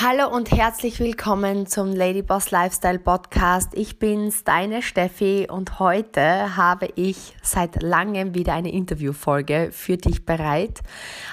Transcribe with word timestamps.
Hallo 0.00 0.28
und 0.28 0.52
herzlich 0.52 1.00
willkommen 1.00 1.66
zum 1.66 1.92
Ladyboss 1.92 2.52
Lifestyle 2.52 3.00
Podcast. 3.00 3.70
Ich 3.74 3.98
bin's, 3.98 4.44
deine 4.44 4.80
Steffi 4.80 5.48
und 5.50 5.80
heute 5.80 6.56
habe 6.56 6.88
ich 6.94 7.34
seit 7.42 7.82
langem 7.82 8.32
wieder 8.32 8.52
eine 8.52 8.70
Interviewfolge 8.70 9.70
für 9.72 9.96
dich 9.96 10.24
bereit. 10.24 10.82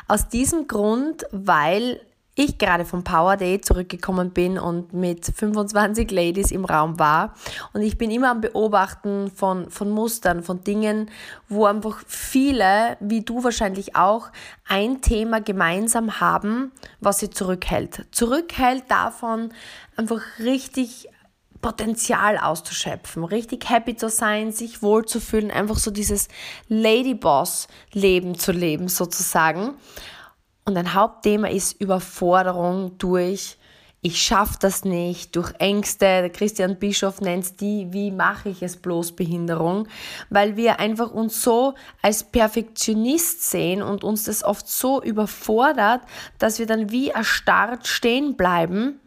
Aus 0.08 0.30
diesem 0.30 0.68
Grund, 0.68 1.28
weil 1.32 2.02
ich 2.36 2.58
gerade 2.58 2.84
vom 2.84 3.04
Power 3.04 3.38
Day 3.38 3.62
zurückgekommen 3.62 4.32
bin 4.32 4.60
und 4.60 4.94
mit 4.94 5.26
25 5.26 6.12
Ladies 6.12 6.52
im 6.52 6.66
Raum 6.66 7.00
war. 7.00 7.34
Und 7.74 7.82
ich 7.82 7.98
bin 7.98 8.12
immer 8.12 8.30
am 8.30 8.42
Beobachten 8.42 9.32
von, 9.34 9.70
von 9.70 9.90
Mustern, 9.90 10.44
von 10.44 10.62
Dingen, 10.64 11.10
wo 11.48 11.66
einfach 11.66 12.04
viele, 12.06 12.98
wie 13.00 13.22
du 13.22 13.44
wahrscheinlich 13.44 13.96
auch, 13.96 14.28
ein 14.68 15.02
Thema 15.02 15.40
gemeinsam 15.40 16.20
haben, 16.20 16.74
was 17.00 17.20
sie 17.20 17.30
zurückhält. 17.30 18.06
Zurückhält 18.12 18.84
davon, 18.90 19.54
einfach 19.96 20.22
richtig 20.40 21.08
Potenzial 21.62 22.38
auszuschöpfen, 22.38 23.24
richtig 23.24 23.70
happy 23.70 23.96
zu 23.96 24.10
sein, 24.10 24.52
sich 24.52 24.84
wohlzufühlen, 24.84 25.50
einfach 25.50 25.78
so 25.78 25.90
dieses 25.90 26.28
Ladyboss-Leben 26.68 28.38
zu 28.38 28.52
leben 28.52 28.88
sozusagen. 28.88 29.74
Und 30.66 30.78
ein 30.78 30.94
Hauptthema 30.96 31.48
ist 31.48 31.80
Überforderung 31.80 32.98
durch 32.98 33.58
ich 34.06 34.22
schaffe 34.22 34.58
das 34.60 34.86
nicht, 34.86 35.36
durch 35.36 35.52
Ängste, 35.58 36.06
der 36.06 36.30
Christian 36.30 36.78
Bischof 36.78 37.22
nennt 37.22 37.60
die, 37.60 37.92
wie 37.92 38.12
mache 38.12 38.50
ich 38.50 38.62
es 38.62 38.78
bloß 38.78 39.14
Behinderung, 39.14 39.88
weil 40.30 40.58
wir 40.58 40.80
einfach 40.80 41.10
uns 41.10 41.42
so 41.42 41.74
als 42.04 42.24
Perfektionist 42.24 43.50
sehen 43.50 43.82
und 43.82 44.04
uns 44.04 44.26
das 44.26 44.44
oft 44.44 44.68
so 44.70 45.02
überfordert, 45.02 46.02
dass 46.38 46.60
wir 46.60 46.68
dann 46.68 46.92
wie 46.92 47.10
erstarrt 47.10 47.88
stehen 47.88 48.36
bleiben 48.36 49.00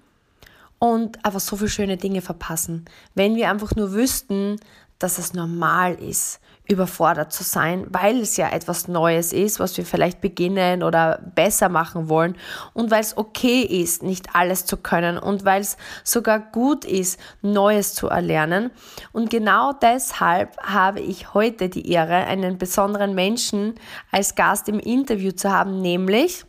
und 0.81 1.25
einfach 1.25 1.39
so 1.39 1.57
viele 1.57 1.71
schöne 1.71 1.97
Dinge 1.97 2.21
verpassen. 2.21 2.85
Wenn 3.15 3.37
wir 3.37 3.51
einfach 3.51 3.77
nur 3.77 3.93
wüssten, 3.93 4.57
dass 4.99 5.19
es 5.19 5.33
normal 5.33 5.95
ist, 5.95 6.41
überfordert 6.69 7.33
zu 7.33 7.45
sein, 7.45 7.87
weil 7.89 8.21
es 8.21 8.37
ja 8.37 8.51
etwas 8.51 8.89
Neues 8.89 9.33
ist, 9.33 9.59
was 9.59 9.77
wir 9.79 9.87
vielleicht 9.87 10.21
beginnen 10.21 10.83
oder 10.83 11.19
besser 11.35 11.71
machen 11.71 12.11
wollen 12.11 12.37
und 12.75 12.91
weil 12.91 13.01
es 13.01 13.17
okay 13.17 13.63
ist, 13.63 14.03
nicht 14.03 14.35
alles 14.35 14.67
zu 14.67 14.77
können 14.77 15.19
und 15.19 15.47
weil 15.47 15.63
es 15.63 15.79
sogar 16.05 16.39
gut 16.39 16.85
ist, 16.85 17.19
Neues 17.41 17.95
zu 17.95 18.09
erlernen. 18.09 18.71
Und 19.13 19.31
genau 19.31 19.73
deshalb 19.73 20.59
habe 20.59 21.01
ich 21.01 21.33
heute 21.33 21.71
die 21.71 21.91
Ehre, 21.91 22.27
einen 22.27 22.59
besonderen 22.59 23.15
Menschen 23.15 23.75
als 24.13 24.35
Gast 24.35 24.69
im 24.69 24.79
Interview 24.79 25.33
zu 25.33 25.51
haben, 25.51 25.81
nämlich 25.81 26.45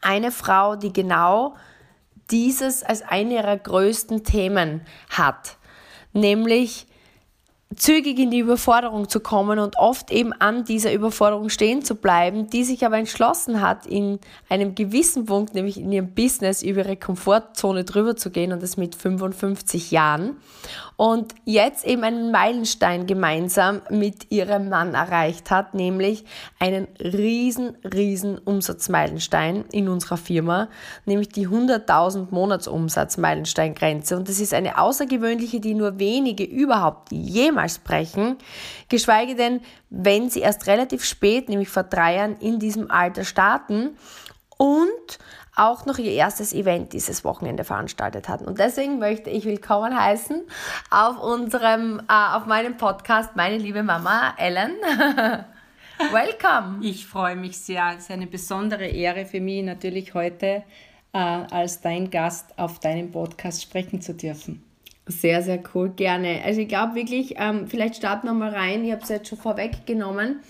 eine 0.00 0.32
Frau, 0.32 0.74
die 0.74 0.92
genau 0.92 1.54
dieses 2.32 2.82
als 2.82 3.02
eine 3.02 3.34
ihrer 3.34 3.56
größten 3.56 4.24
Themen 4.24 4.80
hat, 5.10 5.56
nämlich 6.12 6.86
zügig 7.76 8.18
in 8.18 8.30
die 8.30 8.40
Überforderung 8.40 9.08
zu 9.08 9.20
kommen 9.20 9.60
und 9.60 9.76
oft 9.78 10.10
eben 10.10 10.32
an 10.32 10.64
dieser 10.64 10.92
Überforderung 10.92 11.50
stehen 11.50 11.82
zu 11.82 11.94
bleiben, 11.94 12.50
die 12.50 12.64
sich 12.64 12.84
aber 12.84 12.98
entschlossen 12.98 13.60
hat, 13.60 13.86
in 13.86 14.18
einem 14.48 14.74
gewissen 14.74 15.26
Punkt, 15.26 15.54
nämlich 15.54 15.78
in 15.78 15.92
ihrem 15.92 16.12
Business, 16.12 16.62
über 16.62 16.80
ihre 16.80 16.96
Komfortzone 16.96 17.84
drüber 17.84 18.16
zu 18.16 18.30
gehen 18.30 18.52
und 18.52 18.62
das 18.62 18.76
mit 18.76 18.96
55 18.96 19.92
Jahren 19.92 20.36
und 20.96 21.34
jetzt 21.46 21.86
eben 21.86 22.02
einen 22.04 22.30
Meilenstein 22.30 23.06
gemeinsam 23.06 23.80
mit 23.88 24.30
ihrem 24.30 24.68
Mann 24.68 24.92
erreicht 24.92 25.50
hat, 25.50 25.72
nämlich 25.72 26.24
einen 26.58 26.88
riesen, 27.00 27.76
riesen 27.84 28.36
Umsatzmeilenstein 28.36 29.64
in 29.72 29.88
unserer 29.88 30.18
Firma, 30.18 30.68
nämlich 31.06 31.30
die 31.30 31.48
100.000 31.48 32.26
Monatsumsatzmeilensteingrenze. 32.30 34.14
Und 34.14 34.28
das 34.28 34.40
ist 34.40 34.52
eine 34.52 34.76
außergewöhnliche, 34.76 35.60
die 35.60 35.72
nur 35.72 35.98
wenige 35.98 36.44
überhaupt 36.44 37.12
jemals 37.12 37.59
brechen, 37.68 38.36
geschweige 38.88 39.34
denn, 39.34 39.60
wenn 39.90 40.30
sie 40.30 40.40
erst 40.40 40.66
relativ 40.66 41.04
spät, 41.04 41.48
nämlich 41.48 41.68
vor 41.68 41.84
drei 41.84 42.16
Jahren, 42.16 42.36
in 42.38 42.58
diesem 42.58 42.90
Alter 42.90 43.24
starten 43.24 43.96
und 44.56 45.18
auch 45.56 45.84
noch 45.84 45.98
ihr 45.98 46.12
erstes 46.12 46.52
Event 46.52 46.92
dieses 46.92 47.24
Wochenende 47.24 47.64
veranstaltet 47.64 48.28
hatten. 48.28 48.44
Und 48.44 48.58
deswegen 48.58 48.98
möchte 48.98 49.30
ich 49.30 49.44
willkommen 49.44 49.98
heißen 49.98 50.42
auf 50.90 51.20
unserem, 51.22 52.00
äh, 52.08 52.36
auf 52.36 52.46
meinem 52.46 52.76
Podcast, 52.76 53.36
meine 53.36 53.58
liebe 53.58 53.82
Mama 53.82 54.34
Ellen. 54.38 54.76
Welcome! 56.12 56.78
Ich 56.82 57.06
freue 57.06 57.36
mich 57.36 57.58
sehr. 57.58 57.90
Es 57.94 58.04
ist 58.04 58.10
eine 58.10 58.26
besondere 58.26 58.86
Ehre 58.86 59.26
für 59.26 59.40
mich, 59.40 59.62
natürlich 59.62 60.14
heute 60.14 60.64
äh, 61.12 61.18
als 61.18 61.80
dein 61.80 62.10
Gast 62.10 62.58
auf 62.58 62.78
deinem 62.78 63.10
Podcast 63.10 63.62
sprechen 63.62 64.00
zu 64.00 64.14
dürfen. 64.14 64.69
Sehr, 65.10 65.42
sehr 65.42 65.60
cool, 65.74 65.90
gerne. 65.90 66.42
Also 66.44 66.60
ich 66.60 66.68
glaube 66.68 66.94
wirklich, 66.94 67.34
ähm, 67.36 67.66
vielleicht 67.66 67.96
starten 67.96 68.28
wir 68.28 68.34
mal 68.34 68.50
rein. 68.50 68.84
Ich 68.84 68.92
habe 68.92 69.02
es 69.02 69.08
jetzt 69.08 69.28
schon 69.28 69.38
vorweggenommen. 69.38 70.40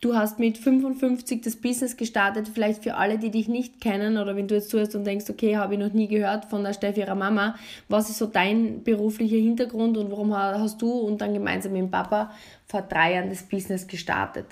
Du 0.00 0.14
hast 0.14 0.38
mit 0.38 0.58
55 0.58 1.42
das 1.42 1.56
Business 1.56 1.96
gestartet, 1.96 2.48
vielleicht 2.52 2.82
für 2.82 2.96
alle, 2.96 3.18
die 3.18 3.30
dich 3.30 3.48
nicht 3.48 3.80
kennen 3.80 4.18
oder 4.18 4.36
wenn 4.36 4.46
du 4.46 4.54
jetzt 4.54 4.70
zuhörst 4.70 4.94
und 4.94 5.04
denkst, 5.04 5.28
okay, 5.30 5.56
habe 5.56 5.74
ich 5.74 5.80
noch 5.80 5.92
nie 5.92 6.06
gehört 6.06 6.46
von 6.46 6.62
der 6.64 6.74
Steffi 6.74 7.00
ihrer 7.00 7.14
Mama. 7.14 7.56
Was 7.88 8.10
ist 8.10 8.18
so 8.18 8.26
dein 8.26 8.82
beruflicher 8.84 9.36
Hintergrund 9.36 9.96
und 9.96 10.10
warum 10.10 10.34
hast 10.34 10.80
du 10.82 10.90
und 10.90 11.20
dann 11.20 11.32
gemeinsam 11.32 11.72
mit 11.72 11.82
dem 11.82 11.90
Papa 11.90 12.30
vor 12.66 12.82
drei 12.82 13.14
Jahren 13.14 13.30
das 13.30 13.42
Business 13.42 13.86
gestartet? 13.86 14.46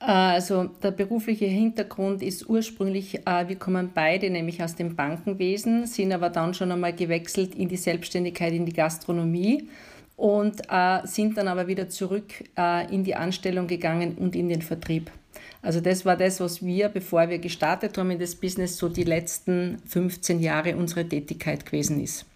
Äh, 0.00 0.04
also 0.04 0.64
der 0.64 0.90
berufliche 0.90 1.46
Hintergrund 1.46 2.22
ist 2.22 2.48
ursprünglich, 2.48 3.26
äh, 3.26 3.48
wir 3.48 3.56
kommen 3.56 3.90
beide 3.94 4.30
nämlich 4.30 4.62
aus 4.62 4.74
dem 4.74 4.96
Bankenwesen, 4.96 5.86
sind 5.86 6.12
aber 6.12 6.30
dann 6.30 6.54
schon 6.54 6.72
einmal 6.72 6.94
gewechselt 6.94 7.54
in 7.54 7.68
die 7.68 7.76
Selbstständigkeit, 7.76 8.52
in 8.52 8.66
die 8.66 8.72
Gastronomie 8.72 9.68
und 10.16 10.62
äh, 10.68 11.06
sind 11.06 11.36
dann 11.36 11.48
aber 11.48 11.68
wieder 11.68 11.88
zurück 11.88 12.24
in 12.90 13.04
die 13.04 13.14
Anstellung 13.14 13.68
gegangen 13.68 14.16
und 14.16 14.34
in 14.34 14.48
den 14.48 14.62
Vertrieb. 14.62 15.12
Also 15.62 15.80
das 15.80 16.04
war 16.04 16.16
das, 16.16 16.40
was 16.40 16.64
wir, 16.64 16.88
bevor 16.88 17.28
wir 17.28 17.38
gestartet 17.38 17.96
haben 17.98 18.10
in 18.10 18.18
das 18.18 18.34
Business, 18.34 18.76
so 18.76 18.88
die 18.88 19.04
letzten 19.04 19.78
15 19.86 20.40
Jahre 20.40 20.76
unsere 20.76 21.08
Tätigkeit 21.08 21.64
gewesen 21.66 22.02
ist. 22.02 22.26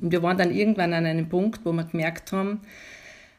Und 0.00 0.12
wir 0.12 0.22
waren 0.22 0.38
dann 0.38 0.54
irgendwann 0.54 0.92
an 0.92 1.06
einem 1.06 1.28
Punkt, 1.28 1.64
wo 1.64 1.72
wir 1.72 1.84
gemerkt 1.84 2.32
haben, 2.32 2.60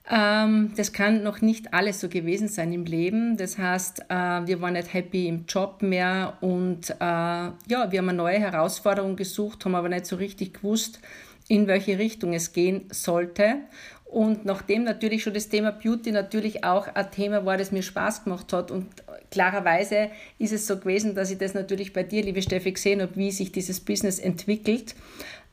das 0.06 0.92
kann 0.92 1.24
noch 1.24 1.40
nicht 1.40 1.74
alles 1.74 2.02
so 2.02 2.10
gewesen 2.10 2.50
sein 2.50 2.74
im 2.74 2.84
Leben. 2.84 3.38
Das 3.38 3.58
heißt, 3.58 4.02
äh, 4.10 4.14
wir 4.46 4.60
waren 4.60 4.74
nicht 4.74 4.94
happy 4.94 5.28
im 5.28 5.46
Job 5.48 5.82
mehr 5.82 6.38
und 6.42 6.90
äh, 6.90 6.94
ja, 7.00 7.56
wir 7.68 8.00
haben 8.00 8.10
eine 8.10 8.18
neue 8.18 8.40
Herausforderung 8.40 9.16
gesucht, 9.16 9.64
haben 9.64 9.76
aber 9.76 9.88
nicht 9.88 10.06
so 10.06 10.18
richtig 10.18 10.56
gewusst, 10.56 11.00
in 11.48 11.68
welche 11.68 11.98
Richtung 12.00 12.34
es 12.34 12.52
gehen 12.52 12.86
sollte. 12.92 13.60
Und 14.06 14.46
nachdem 14.46 14.84
natürlich 14.84 15.24
schon 15.24 15.34
das 15.34 15.50
Thema 15.50 15.72
Beauty 15.72 16.12
natürlich 16.12 16.64
auch 16.64 16.88
ein 16.94 17.10
Thema 17.10 17.46
war, 17.46 17.58
das 17.58 17.72
mir 17.72 17.82
Spaß 17.82 18.26
gemacht 18.26 18.54
hat 18.54 18.70
und 18.72 18.88
klarerweise 19.32 20.12
ist 20.38 20.54
es 20.54 20.68
so 20.68 20.78
gewesen, 20.78 21.16
dass 21.16 21.32
ich 21.32 21.40
das 21.40 21.56
natürlich 21.56 21.94
bei 21.94 22.04
dir, 22.04 22.22
liebe 22.22 22.42
Steffi, 22.42 22.74
gesehen 22.74 23.02
habe, 23.02 23.16
wie 23.16 23.32
sich 23.32 23.52
dieses 23.52 23.80
Business 23.80 24.20
entwickelt. 24.20 24.94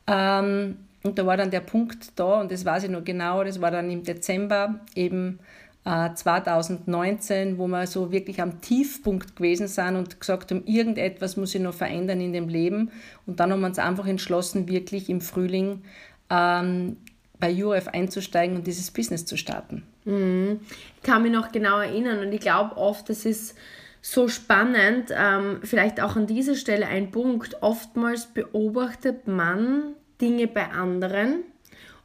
Ähm, 0.07 0.77
und 1.03 1.19
da 1.19 1.27
war 1.27 1.37
dann 1.37 1.51
der 1.51 1.61
Punkt 1.61 2.13
da 2.17 2.41
und 2.41 2.53
das 2.53 2.65
weiß 2.65 2.85
ich 2.85 2.91
noch 2.91 3.05
genau, 3.05 3.43
das 3.45 3.61
war 3.61 3.71
dann 3.71 3.91
im 3.91 4.03
Dezember 4.03 4.81
eben 4.95 5.39
2019, 5.85 7.55
äh, 7.55 7.59
wo 7.59 7.67
wir 7.67 7.87
so 7.87 8.13
wirklich 8.13 8.43
am 8.43 8.61
Tiefpunkt 8.61 9.37
gewesen 9.37 9.67
sind 9.67 9.97
und 9.97 10.21
gesagt 10.21 10.51
haben, 10.51 10.65
irgendetwas 10.67 11.37
muss 11.39 11.55
ich 11.55 11.61
noch 11.61 11.73
verändern 11.73 12.21
in 12.21 12.35
dem 12.35 12.49
Leben. 12.49 12.91
Und 13.27 13.41
dann 13.41 13.51
haben 13.51 13.61
wir 13.61 13.67
uns 13.67 13.79
einfach 13.79 14.07
entschlossen, 14.07 14.69
wirklich 14.69 15.09
im 15.09 15.23
Frühling 15.23 15.83
ähm, 16.29 16.99
bei 17.39 17.65
URF 17.65 17.89
einzusteigen 17.89 18.57
und 18.57 18.67
dieses 18.67 18.91
Business 18.91 19.25
zu 19.25 19.39
starten. 19.39 19.85
Mhm. 20.05 20.61
Ich 20.97 21.03
kann 21.03 21.23
mich 21.23 21.33
noch 21.33 21.51
genau 21.51 21.79
erinnern 21.79 22.19
und 22.21 22.33
ich 22.33 22.41
glaube 22.41 22.77
oft, 22.77 23.09
das 23.09 23.25
ist 23.25 23.55
so 24.03 24.29
spannend, 24.29 25.11
ähm, 25.17 25.61
vielleicht 25.63 26.01
auch 26.03 26.17
an 26.17 26.27
dieser 26.27 26.57
Stelle 26.57 26.87
ein 26.87 27.11
Punkt. 27.11 27.63
Oftmals 27.63 28.27
beobachtet 28.27 29.29
man 29.29 29.95
Dinge 30.21 30.47
bei 30.47 30.69
anderen 30.71 31.45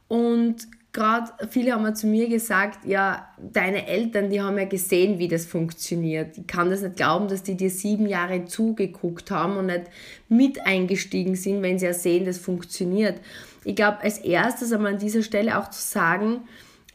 und 0.08 0.66
gerade 0.96 1.30
viele 1.50 1.72
haben 1.72 1.94
zu 1.94 2.06
mir 2.06 2.28
gesagt, 2.28 2.86
ja, 2.86 3.28
deine 3.38 3.86
Eltern, 3.86 4.30
die 4.30 4.40
haben 4.40 4.56
ja 4.56 4.64
gesehen, 4.64 5.18
wie 5.18 5.28
das 5.28 5.44
funktioniert. 5.44 6.38
Ich 6.38 6.46
kann 6.46 6.70
das 6.70 6.80
nicht 6.80 6.96
glauben, 6.96 7.28
dass 7.28 7.42
die 7.42 7.54
dir 7.54 7.68
sieben 7.68 8.06
Jahre 8.06 8.46
zugeguckt 8.46 9.30
haben 9.30 9.58
und 9.58 9.66
nicht 9.66 9.84
mit 10.28 10.66
eingestiegen 10.66 11.36
sind, 11.36 11.60
wenn 11.60 11.78
sie 11.78 11.84
ja 11.84 11.92
sehen, 11.92 12.24
das 12.24 12.38
funktioniert. 12.38 13.20
Ich 13.64 13.76
glaube, 13.76 14.00
als 14.00 14.18
erstes 14.18 14.72
einmal 14.72 14.94
an 14.94 14.98
dieser 14.98 15.22
Stelle 15.22 15.58
auch 15.58 15.68
zu 15.68 15.82
sagen, 15.82 16.48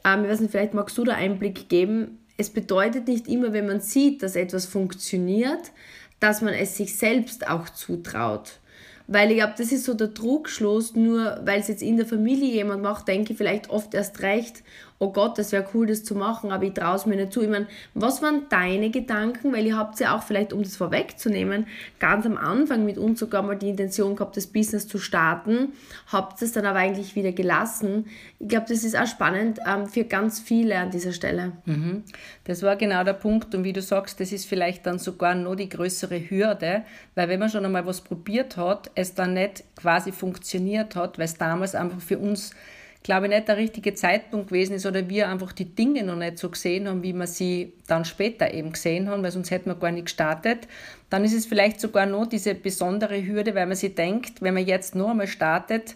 ähm, 0.03 0.23
ich 0.23 0.31
weiß 0.31 0.39
nicht, 0.39 0.51
vielleicht 0.51 0.73
magst 0.73 0.97
du 0.97 1.03
da 1.03 1.13
Einblick 1.13 1.69
geben, 1.69 2.17
es 2.37 2.49
bedeutet 2.49 3.07
nicht 3.07 3.27
immer, 3.27 3.53
wenn 3.53 3.67
man 3.67 3.81
sieht, 3.81 4.23
dass 4.23 4.35
etwas 4.35 4.65
funktioniert, 4.65 5.71
dass 6.19 6.41
man 6.41 6.55
es 6.55 6.75
sich 6.75 6.97
selbst 6.97 7.47
auch 7.47 7.69
zutraut. 7.69 8.60
Weil 9.11 9.29
ich 9.31 9.37
glaube, 9.37 9.55
das 9.57 9.73
ist 9.73 9.83
so 9.83 9.93
der 9.93 10.13
Trugschluss, 10.13 10.95
nur 10.95 11.41
weil 11.43 11.59
es 11.59 11.67
jetzt 11.67 11.81
in 11.81 11.97
der 11.97 12.05
Familie 12.05 12.53
jemand 12.53 12.81
macht, 12.81 13.09
denke 13.09 13.33
ich 13.33 13.37
vielleicht 13.37 13.69
oft 13.69 13.93
erst 13.93 14.21
recht, 14.21 14.63
oh 15.01 15.11
Gott, 15.11 15.39
das 15.39 15.51
wäre 15.51 15.65
cool, 15.73 15.87
das 15.87 16.03
zu 16.03 16.13
machen, 16.13 16.51
aber 16.51 16.63
ich 16.63 16.73
traue 16.73 16.95
es 16.95 17.07
mir 17.07 17.15
nicht 17.15 17.33
zu. 17.33 17.41
Ich 17.41 17.49
meine, 17.49 17.65
was 17.95 18.21
waren 18.21 18.43
deine 18.49 18.91
Gedanken? 18.91 19.51
Weil 19.51 19.65
ihr 19.65 19.75
habt 19.75 19.99
ja 19.99 20.15
auch 20.15 20.21
vielleicht, 20.21 20.53
um 20.53 20.61
das 20.61 20.75
vorwegzunehmen, 20.75 21.65
ganz 21.97 22.27
am 22.27 22.37
Anfang 22.37 22.85
mit 22.85 22.99
uns 22.99 23.19
sogar 23.19 23.41
mal 23.41 23.57
die 23.57 23.69
Intention 23.69 24.15
gehabt, 24.15 24.37
das 24.37 24.45
Business 24.45 24.87
zu 24.87 24.99
starten, 24.99 25.69
habt 26.11 26.39
es 26.43 26.51
dann 26.51 26.67
aber 26.67 26.77
eigentlich 26.77 27.15
wieder 27.15 27.31
gelassen. 27.31 28.05
Ich 28.37 28.49
glaube, 28.49 28.67
das 28.69 28.83
ist 28.83 28.95
auch 28.95 29.07
spannend 29.07 29.59
ähm, 29.67 29.87
für 29.87 30.03
ganz 30.03 30.39
viele 30.39 30.77
an 30.77 30.91
dieser 30.91 31.13
Stelle. 31.13 31.53
Mhm. 31.65 32.03
Das 32.43 32.61
war 32.61 32.75
genau 32.75 33.03
der 33.03 33.13
Punkt 33.13 33.55
und 33.55 33.63
wie 33.63 33.73
du 33.73 33.81
sagst, 33.81 34.19
das 34.19 34.31
ist 34.31 34.45
vielleicht 34.45 34.85
dann 34.85 34.99
sogar 34.99 35.33
noch 35.33 35.55
die 35.55 35.69
größere 35.69 36.29
Hürde, 36.29 36.83
weil 37.15 37.27
wenn 37.27 37.39
man 37.39 37.49
schon 37.49 37.65
einmal 37.65 37.87
was 37.87 38.01
probiert 38.01 38.55
hat, 38.55 38.91
es 38.93 39.15
dann 39.15 39.33
nicht 39.33 39.63
quasi 39.75 40.11
funktioniert 40.11 40.95
hat, 40.95 41.17
weil 41.17 41.25
es 41.25 41.39
damals 41.39 41.73
einfach 41.73 42.01
für 42.01 42.19
uns 42.19 42.51
glaube 43.03 43.25
ich, 43.25 43.31
nicht 43.31 43.47
der 43.47 43.57
richtige 43.57 43.93
Zeitpunkt 43.93 44.49
gewesen 44.49 44.75
ist 44.75 44.85
oder 44.85 45.09
wir 45.09 45.29
einfach 45.29 45.53
die 45.53 45.75
Dinge 45.75 46.03
noch 46.03 46.15
nicht 46.15 46.37
so 46.37 46.49
gesehen 46.49 46.87
haben, 46.87 47.03
wie 47.03 47.13
wir 47.13 47.27
sie 47.27 47.73
dann 47.87 48.05
später 48.05 48.53
eben 48.53 48.71
gesehen 48.71 49.09
haben, 49.09 49.23
weil 49.23 49.31
sonst 49.31 49.51
hätten 49.51 49.69
wir 49.69 49.75
gar 49.75 49.91
nicht 49.91 50.05
gestartet. 50.05 50.67
Dann 51.09 51.23
ist 51.23 51.33
es 51.33 51.45
vielleicht 51.45 51.79
sogar 51.81 52.05
noch 52.05 52.27
diese 52.27 52.53
besondere 52.53 53.25
Hürde, 53.25 53.55
weil 53.55 53.65
man 53.65 53.75
sich 53.75 53.95
denkt, 53.95 54.41
wenn 54.41 54.53
man 54.53 54.65
jetzt 54.65 54.95
nur 54.95 55.11
einmal 55.11 55.27
startet, 55.27 55.95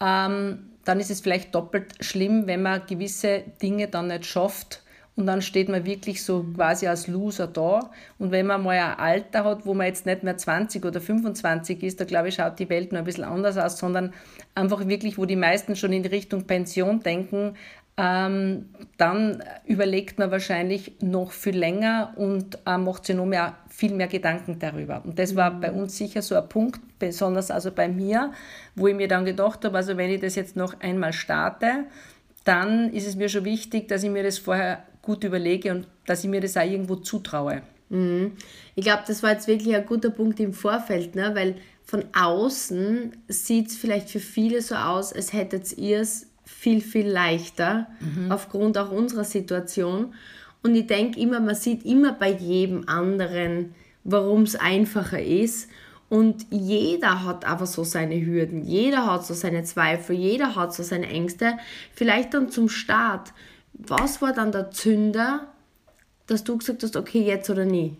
ähm, 0.00 0.70
dann 0.84 0.98
ist 0.98 1.10
es 1.10 1.20
vielleicht 1.20 1.54
doppelt 1.54 1.92
schlimm, 2.00 2.46
wenn 2.46 2.62
man 2.62 2.86
gewisse 2.86 3.44
Dinge 3.60 3.88
dann 3.88 4.06
nicht 4.06 4.24
schafft 4.24 4.82
und 5.20 5.26
dann 5.26 5.42
steht 5.42 5.68
man 5.68 5.84
wirklich 5.84 6.24
so 6.24 6.46
quasi 6.56 6.86
als 6.86 7.06
Loser 7.06 7.46
da. 7.46 7.90
Und 8.18 8.30
wenn 8.30 8.46
man 8.46 8.62
mal 8.62 8.78
ein 8.78 8.98
Alter 8.98 9.44
hat, 9.44 9.66
wo 9.66 9.74
man 9.74 9.86
jetzt 9.86 10.06
nicht 10.06 10.22
mehr 10.22 10.38
20 10.38 10.82
oder 10.84 10.98
25 10.98 11.82
ist, 11.82 12.00
da 12.00 12.06
glaube 12.06 12.28
ich, 12.28 12.36
schaut 12.36 12.58
die 12.58 12.70
Welt 12.70 12.90
noch 12.92 13.00
ein 13.00 13.04
bisschen 13.04 13.24
anders 13.24 13.58
aus, 13.58 13.76
sondern 13.78 14.14
einfach 14.54 14.88
wirklich, 14.88 15.18
wo 15.18 15.26
die 15.26 15.36
meisten 15.36 15.76
schon 15.76 15.92
in 15.92 16.06
Richtung 16.06 16.44
Pension 16.44 17.00
denken, 17.00 17.54
ähm, 17.98 18.70
dann 18.96 19.44
überlegt 19.66 20.18
man 20.18 20.30
wahrscheinlich 20.30 20.92
noch 21.02 21.32
viel 21.32 21.58
länger 21.58 22.14
und 22.16 22.58
äh, 22.66 22.78
macht 22.78 23.04
sich 23.04 23.14
noch 23.14 23.26
mehr, 23.26 23.56
viel 23.68 23.92
mehr 23.92 24.08
Gedanken 24.08 24.58
darüber. 24.58 25.02
Und 25.04 25.18
das 25.18 25.36
war 25.36 25.50
bei 25.50 25.70
uns 25.70 25.98
sicher 25.98 26.22
so 26.22 26.34
ein 26.34 26.48
Punkt, 26.48 26.80
besonders 26.98 27.50
also 27.50 27.72
bei 27.72 27.88
mir, 27.88 28.32
wo 28.74 28.86
ich 28.86 28.94
mir 28.94 29.08
dann 29.08 29.26
gedacht 29.26 29.66
habe, 29.66 29.76
also 29.76 29.98
wenn 29.98 30.08
ich 30.08 30.20
das 30.20 30.34
jetzt 30.34 30.56
noch 30.56 30.80
einmal 30.80 31.12
starte, 31.12 31.84
dann 32.44 32.90
ist 32.90 33.06
es 33.06 33.16
mir 33.16 33.28
schon 33.28 33.44
wichtig, 33.44 33.88
dass 33.88 34.02
ich 34.02 34.08
mir 34.08 34.22
das 34.22 34.38
vorher 34.38 34.82
gut 35.02 35.24
überlege 35.24 35.72
und 35.72 35.86
dass 36.06 36.24
ich 36.24 36.30
mir 36.30 36.40
das 36.40 36.56
auch 36.56 36.62
irgendwo 36.62 36.96
zutraue. 36.96 37.62
Mhm. 37.88 38.32
Ich 38.74 38.84
glaube, 38.84 39.02
das 39.06 39.22
war 39.22 39.32
jetzt 39.32 39.48
wirklich 39.48 39.74
ein 39.74 39.86
guter 39.86 40.10
Punkt 40.10 40.40
im 40.40 40.52
Vorfeld, 40.52 41.14
ne? 41.14 41.32
weil 41.34 41.56
von 41.84 42.04
außen 42.14 43.12
sieht 43.28 43.68
es 43.68 43.76
vielleicht 43.76 44.10
für 44.10 44.20
viele 44.20 44.62
so 44.62 44.76
aus, 44.76 45.12
als 45.12 45.32
hättet 45.32 45.76
ihr 45.76 46.00
es 46.00 46.28
viel, 46.44 46.80
viel 46.80 47.08
leichter, 47.08 47.88
mhm. 48.00 48.30
aufgrund 48.30 48.78
auch 48.78 48.90
unserer 48.90 49.24
Situation. 49.24 50.14
Und 50.62 50.74
ich 50.74 50.86
denke 50.86 51.18
immer, 51.18 51.40
man 51.40 51.54
sieht 51.54 51.84
immer 51.84 52.12
bei 52.12 52.30
jedem 52.30 52.88
anderen, 52.88 53.74
warum 54.04 54.42
es 54.42 54.56
einfacher 54.56 55.22
ist. 55.22 55.68
Und 56.08 56.46
jeder 56.50 57.24
hat 57.24 57.44
aber 57.44 57.66
so 57.66 57.84
seine 57.84 58.24
Hürden, 58.24 58.64
jeder 58.64 59.06
hat 59.06 59.24
so 59.24 59.32
seine 59.32 59.62
Zweifel, 59.62 60.16
jeder 60.16 60.56
hat 60.56 60.74
so 60.74 60.82
seine 60.82 61.08
Ängste. 61.08 61.56
Vielleicht 61.92 62.34
dann 62.34 62.50
zum 62.50 62.68
Start 62.68 63.32
was 63.86 64.20
war 64.22 64.32
dann 64.32 64.52
der 64.52 64.70
Zünder, 64.70 65.46
dass 66.26 66.44
du 66.44 66.58
gesagt 66.58 66.82
hast, 66.82 66.96
okay, 66.96 67.22
jetzt 67.22 67.50
oder 67.50 67.64
nie? 67.64 67.96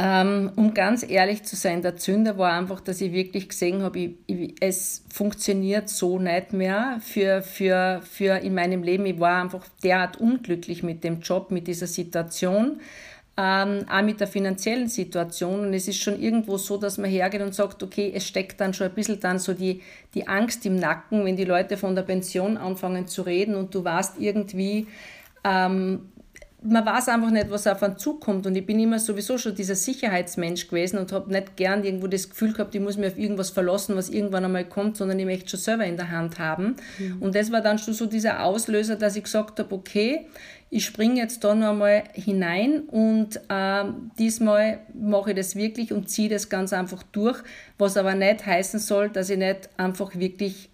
Ähm, 0.00 0.52
um 0.54 0.74
ganz 0.74 1.02
ehrlich 1.08 1.42
zu 1.42 1.56
sein, 1.56 1.82
der 1.82 1.96
Zünder 1.96 2.38
war 2.38 2.52
einfach, 2.52 2.80
dass 2.80 3.00
ich 3.00 3.12
wirklich 3.12 3.48
gesehen 3.48 3.82
habe, 3.82 3.98
ich, 3.98 4.10
ich, 4.26 4.54
es 4.60 5.02
funktioniert 5.12 5.88
so 5.88 6.20
nicht 6.20 6.52
mehr 6.52 7.00
für, 7.00 7.42
für, 7.42 8.00
für 8.08 8.36
in 8.36 8.54
meinem 8.54 8.84
Leben. 8.84 9.06
Ich 9.06 9.18
war 9.18 9.42
einfach 9.42 9.66
derart 9.82 10.18
unglücklich 10.18 10.84
mit 10.84 11.02
dem 11.02 11.20
Job, 11.20 11.50
mit 11.50 11.66
dieser 11.66 11.88
Situation 11.88 12.80
ähm, 13.40 13.86
auch 13.88 14.02
mit 14.02 14.18
der 14.18 14.26
finanziellen 14.26 14.88
Situation. 14.88 15.60
Und 15.60 15.72
es 15.72 15.86
ist 15.86 16.02
schon 16.02 16.20
irgendwo 16.20 16.58
so, 16.58 16.76
dass 16.76 16.98
man 16.98 17.08
hergeht 17.08 17.40
und 17.40 17.54
sagt, 17.54 17.84
okay, 17.84 18.12
es 18.12 18.26
steckt 18.26 18.60
dann 18.60 18.74
schon 18.74 18.88
ein 18.88 18.94
bisschen 18.94 19.20
dann 19.20 19.38
so 19.38 19.54
die, 19.54 19.80
die 20.14 20.26
Angst 20.26 20.66
im 20.66 20.74
Nacken, 20.74 21.24
wenn 21.24 21.36
die 21.36 21.44
Leute 21.44 21.76
von 21.76 21.94
der 21.94 22.02
Pension 22.02 22.56
anfangen 22.56 23.06
zu 23.06 23.22
reden 23.22 23.54
und 23.54 23.72
du 23.72 23.84
warst 23.84 24.18
irgendwie, 24.18 24.88
ähm, 25.44 26.08
man 26.62 26.84
weiß 26.84 27.08
einfach 27.10 27.30
nicht, 27.30 27.50
was 27.50 27.68
auf 27.68 27.80
einen 27.84 27.96
zukommt. 27.96 28.44
Und 28.44 28.56
ich 28.56 28.66
bin 28.66 28.80
immer 28.80 28.98
sowieso 28.98 29.38
schon 29.38 29.54
dieser 29.54 29.76
Sicherheitsmensch 29.76 30.66
gewesen 30.66 30.98
und 30.98 31.12
habe 31.12 31.30
nicht 31.30 31.56
gern 31.56 31.84
irgendwo 31.84 32.08
das 32.08 32.28
Gefühl 32.28 32.52
gehabt, 32.52 32.74
ich 32.74 32.80
muss 32.80 32.96
mich 32.96 33.12
auf 33.12 33.18
irgendwas 33.18 33.50
verlassen, 33.50 33.94
was 33.94 34.08
irgendwann 34.08 34.44
einmal 34.44 34.64
kommt, 34.64 34.96
sondern 34.96 35.18
ich 35.20 35.26
möchte 35.26 35.50
schon 35.50 35.60
selber 35.60 35.84
in 35.84 35.96
der 35.96 36.10
Hand 36.10 36.40
haben. 36.40 36.74
Mhm. 36.98 37.22
Und 37.22 37.36
das 37.36 37.52
war 37.52 37.60
dann 37.60 37.78
schon 37.78 37.94
so 37.94 38.06
dieser 38.06 38.42
Auslöser, 38.42 38.96
dass 38.96 39.14
ich 39.14 39.22
gesagt 39.22 39.60
habe, 39.60 39.72
okay, 39.72 40.26
ich 40.70 40.84
springe 40.84 41.20
jetzt 41.20 41.44
da 41.44 41.54
noch 41.54 41.70
einmal 41.70 42.04
hinein 42.12 42.80
und 42.80 43.40
äh, 43.48 43.84
diesmal 44.18 44.80
mache 44.94 45.30
ich 45.30 45.36
das 45.36 45.56
wirklich 45.56 45.92
und 45.92 46.10
ziehe 46.10 46.28
das 46.28 46.48
ganz 46.48 46.72
einfach 46.72 47.02
durch, 47.04 47.42
was 47.78 47.96
aber 47.96 48.14
nicht 48.14 48.44
heißen 48.44 48.78
soll, 48.78 49.08
dass 49.08 49.30
ich 49.30 49.38
nicht 49.38 49.70
einfach 49.78 50.14
wirklich 50.14 50.68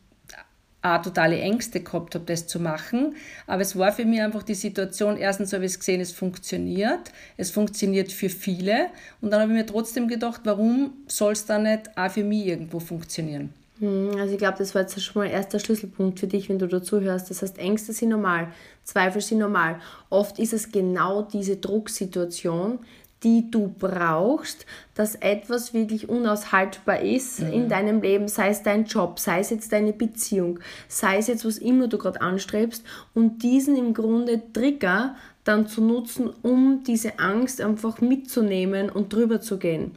auch 0.83 1.01
totale 1.01 1.41
Ängste 1.41 1.81
gehabt 1.81 2.15
habe, 2.15 2.27
das 2.27 2.47
zu 2.47 2.61
machen. 2.61 3.17
Aber 3.47 3.63
es 3.63 3.77
war 3.79 3.91
für 3.91 4.05
mich 4.05 4.21
einfach 4.21 4.43
die 4.43 4.55
Situation, 4.55 5.17
erstens 5.17 5.53
habe 5.53 5.65
ich 5.65 5.79
gesehen, 5.79 6.01
es 6.01 6.13
funktioniert, 6.13 7.11
es 7.39 7.51
funktioniert 7.51 8.13
für 8.13 8.29
viele 8.29 8.89
und 9.21 9.31
dann 9.31 9.41
habe 9.41 9.53
ich 9.53 9.59
mir 9.59 9.67
trotzdem 9.67 10.09
gedacht, 10.09 10.43
warum 10.45 10.93
soll 11.07 11.33
es 11.33 11.47
dann 11.47 11.63
nicht 11.63 11.97
auch 11.97 12.11
für 12.11 12.25
mich 12.25 12.47
irgendwo 12.47 12.81
funktionieren? 12.81 13.55
Hm, 13.81 14.13
also 14.19 14.33
ich 14.33 14.39
glaube, 14.39 14.59
das 14.59 14.75
war 14.75 14.83
jetzt 14.83 15.03
schon 15.03 15.23
mal 15.23 15.29
erster 15.29 15.59
Schlüsselpunkt 15.59 16.21
für 16.21 16.27
dich, 16.27 16.49
wenn 16.49 16.59
du 16.59 16.69
dazu 16.69 17.01
hörst. 17.01 17.31
Das 17.31 17.43
heißt, 17.43 17.59
Ängste 17.59 17.93
sind 17.93 18.11
normal, 18.11 18.49
Zweifel 18.85 19.21
sind 19.21 19.39
normal. 19.39 19.81
Oft 20.11 20.39
ist 20.39 20.53
es 20.53 20.71
genau 20.71 21.23
diese 21.23 21.57
Drucksituation, 21.57 22.79
die 23.25 23.51
du 23.51 23.75
brauchst, 23.79 24.67
dass 24.95 25.15
etwas 25.15 25.73
wirklich 25.73 26.09
unaushaltbar 26.09 27.01
ist 27.01 27.41
mhm. 27.41 27.53
in 27.53 27.69
deinem 27.69 28.03
Leben, 28.03 28.29
sei 28.29 28.51
es 28.51 28.63
dein 28.63 28.85
Job, 28.85 29.19
sei 29.19 29.41
es 29.41 29.51
jetzt 29.51 29.73
deine 29.73 29.95
Beziehung, 29.95 30.61
sei 30.89 31.17
es 31.17 31.27
jetzt 31.27 31.45
was 31.45 31.57
immer 31.59 31.89
du 31.89 31.97
gerade 31.97 32.21
anstrebst 32.21 32.85
und 33.15 33.43
diesen 33.43 33.77
im 33.77 33.95
Grunde 33.95 34.43
Trigger 34.53 35.17
dann 35.43 35.67
zu 35.67 35.83
nutzen, 35.83 36.31
um 36.43 36.85
diese 36.87 37.19
Angst 37.19 37.61
einfach 37.61 38.01
mitzunehmen 38.01 38.91
und 38.91 39.13
drüber 39.13 39.41
zu 39.41 39.59
gehen. 39.59 39.93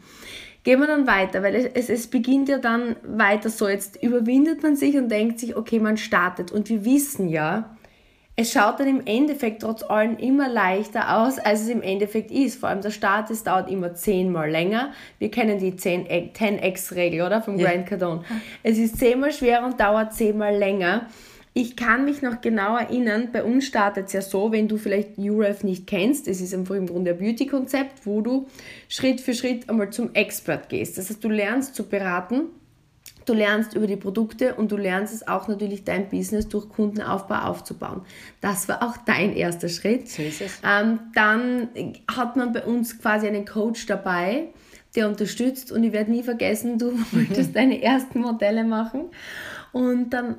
Gehen 0.68 0.81
wir 0.81 0.88
dann 0.88 1.08
weiter, 1.08 1.44
weil 1.44 1.56
es, 1.56 1.90
es, 1.90 2.08
beginnt 2.08 2.50
ja 2.50 2.58
dann 2.58 2.98
weiter 3.02 3.50
so. 3.50 3.69
Jetzt 3.69 4.04
überwindet 4.04 4.64
man 4.64 4.75
sich 4.75 4.98
und 4.98 5.08
denkt 5.08 5.40
sich, 5.40 5.56
okay, 5.56 5.80
man 5.80 5.96
startet. 5.96 6.52
Und 6.52 6.68
wir 6.68 6.84
wissen 6.84 7.30
ja, 7.30 7.78
es 8.36 8.52
schaut 8.52 8.81
dann 8.81 8.90
im 8.90 9.08
Endeffekt 9.08 9.62
trotz 9.62 9.81
allem 9.81 10.18
immer 10.18 10.50
leichter 10.50 11.19
aus, 11.19 11.40
als 11.40 11.62
es 11.62 11.69
im 11.69 11.81
Endeffekt 11.81 12.31
ist. 12.31 12.60
Vor 12.60 12.68
allem 12.68 12.81
der 12.81 12.92
Start, 12.92 13.31
es 13.31 13.46
dauert 13.46 13.72
immer 13.72 13.94
zehnmal 13.94 14.52
länger. 14.52 14.92
Wir 15.19 15.31
kennen 15.31 15.58
die 15.58 15.72
10x-Regel, 15.72 17.22
oder? 17.22 17.42
Vom 17.42 17.58
ja. 17.58 17.71
Grand 17.71 17.88
Cardone. 17.88 18.26
Es 18.62 18.78
ist 18.78 19.00
zehnmal 19.00 19.31
schwerer 19.31 19.66
und 19.68 19.80
dauert 19.80 20.16
zehnmal 20.16 20.54
länger. 20.54 21.07
Ich 21.59 21.76
kann 21.76 22.06
mich 22.06 22.21
noch 22.21 22.40
genau 22.42 22.78
erinnern, 22.78 23.30
bei 23.33 23.44
uns 23.44 23.66
startet 23.66 24.06
es 24.06 24.14
ja 24.14 24.21
so, 24.21 24.52
wenn 24.52 24.68
du 24.68 24.78
vielleicht 24.78 25.18
UREF 25.18 25.64
nicht 25.64 25.87
kennst, 25.87 26.28
es 26.28 26.40
ist 26.40 26.54
einfach 26.54 26.76
im 26.76 26.85
Grunde 26.85 27.09
ein 27.09 27.18
Beauty-Konzept, 27.18 28.06
wo 28.06 28.21
du 28.21 28.45
Schritt 28.87 29.21
für 29.21 29.33
Schritt 29.33 29.68
einmal 29.68 29.90
zum 29.90 30.14
Expert 30.14 30.69
gehst. 30.69 30.99
Das 30.99 31.09
heißt, 31.09 31.23
du 31.23 31.30
lernst 31.30 31.73
zu 31.73 31.90
beraten, 31.90 32.49
du 33.26 33.33
lernst 33.33 33.73
über 33.73 33.87
die 33.87 33.95
Produkte 33.95 34.54
und 34.54 34.71
du 34.71 34.78
lernst 34.78 35.16
es 35.16 35.28
auch 35.28 35.47
natürlich 35.47 35.83
dein 35.83 36.09
Business 36.09 36.47
durch 36.47 36.69
Kundenaufbau 36.69 37.40
aufzubauen. 37.40 38.02
Das 38.40 38.68
war 38.68 38.83
auch 38.83 38.95
dein 38.97 39.35
erster 39.35 39.68
Schritt. 39.68 40.07
So 40.11 40.21
ist 40.21 40.42
es. 40.42 40.61
Ähm, 40.64 40.99
dann 41.16 41.69
hat 42.07 42.35
man 42.35 42.54
bei 42.54 42.66
uns 42.66 43.02
quasi 43.02 43.26
einen 43.26 43.45
Coach 43.45 43.87
dabei, 43.87 44.49
der 44.95 45.09
unterstützt 45.09 45.71
und 45.71 45.83
ich 45.83 45.92
werde 45.92 46.11
nie 46.11 46.21
vergessen, 46.21 46.78
du 46.78 46.99
wolltest 47.14 47.56
deine 47.56 47.81
ersten 47.81 48.19
Modelle 48.19 48.64
machen 48.64 49.06
und 49.71 50.09
dann, 50.12 50.36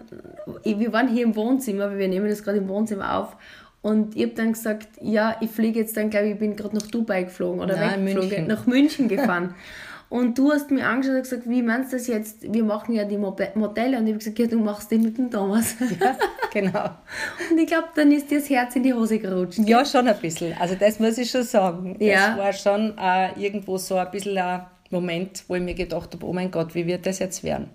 wir 0.65 0.93
waren 0.93 1.09
hier 1.09 1.25
im 1.25 1.37
Wohnzimmer, 1.37 1.91
weil 1.91 1.99
wir 1.99 2.09
nehmen 2.09 2.29
das 2.29 2.43
gerade 2.43 2.59
im 2.59 2.69
Wohnzimmer 2.69 3.17
auf. 3.19 3.37
Und 3.81 4.17
ich 4.17 4.25
habe 4.25 4.35
dann 4.35 4.53
gesagt, 4.53 4.89
ja, 5.01 5.37
ich 5.41 5.51
fliege 5.51 5.79
jetzt 5.81 5.97
dann, 5.97 6.11
glaube 6.11 6.27
ich, 6.27 6.33
ich 6.35 6.39
bin 6.39 6.57
gerade 6.57 6.75
nach 6.75 6.87
Dubai 6.87 7.23
geflogen 7.25 7.61
oder 7.61 7.77
Nein, 7.77 8.05
weggeflogen, 8.05 8.29
München. 8.31 8.47
nach 8.47 8.67
München 8.67 9.09
gefahren. 9.09 9.55
Und 10.11 10.39
du 10.39 10.53
hast 10.53 10.71
mir 10.71 10.87
angeschaut 10.87 11.17
und 11.17 11.23
gesagt, 11.23 11.43
wie 11.49 11.63
meinst 11.63 11.93
du 11.93 11.97
das 11.99 12.07
jetzt? 12.07 12.51
Wir 12.51 12.65
machen 12.65 12.95
ja 12.95 13.05
die 13.05 13.19
Modelle. 13.19 13.99
Und 13.99 14.07
ich 14.07 14.13
habe 14.15 14.19
gesagt, 14.19 14.39
ja, 14.39 14.47
du 14.47 14.59
machst 14.59 14.91
den 14.91 15.03
mit 15.03 15.19
dem 15.19 15.31
Thomas. 15.31 15.77
Ja, 16.01 16.17
genau. 16.51 16.85
Und 17.51 17.59
ich 17.59 17.67
glaube, 17.67 17.89
dann 17.95 18.11
ist 18.11 18.31
dir 18.31 18.39
das 18.39 18.49
Herz 18.49 18.75
in 18.75 18.85
die 18.85 18.95
Hose 18.95 19.19
gerutscht. 19.19 19.59
Ja, 19.67 19.85
schon 19.85 20.09
ein 20.09 20.17
bisschen. 20.19 20.55
Also 20.59 20.77
das 20.77 20.99
muss 20.99 21.19
ich 21.19 21.31
schon 21.31 21.43
sagen. 21.43 21.95
Ja. 22.01 22.31
Das 22.31 22.39
war 22.39 22.53
schon 22.55 22.97
äh, 22.99 23.39
irgendwo 23.39 23.77
so 23.77 23.97
ein 23.97 24.11
bisschen 24.11 24.39
ein 24.39 24.65
Moment, 24.89 25.45
wo 25.47 25.57
ich 25.57 25.63
mir 25.63 25.75
gedacht 25.75 26.15
habe, 26.15 26.25
oh 26.25 26.33
mein 26.33 26.51
Gott, 26.51 26.75
wie 26.75 26.87
wird 26.87 27.05
das 27.05 27.19
jetzt 27.19 27.45
werden? 27.45 27.69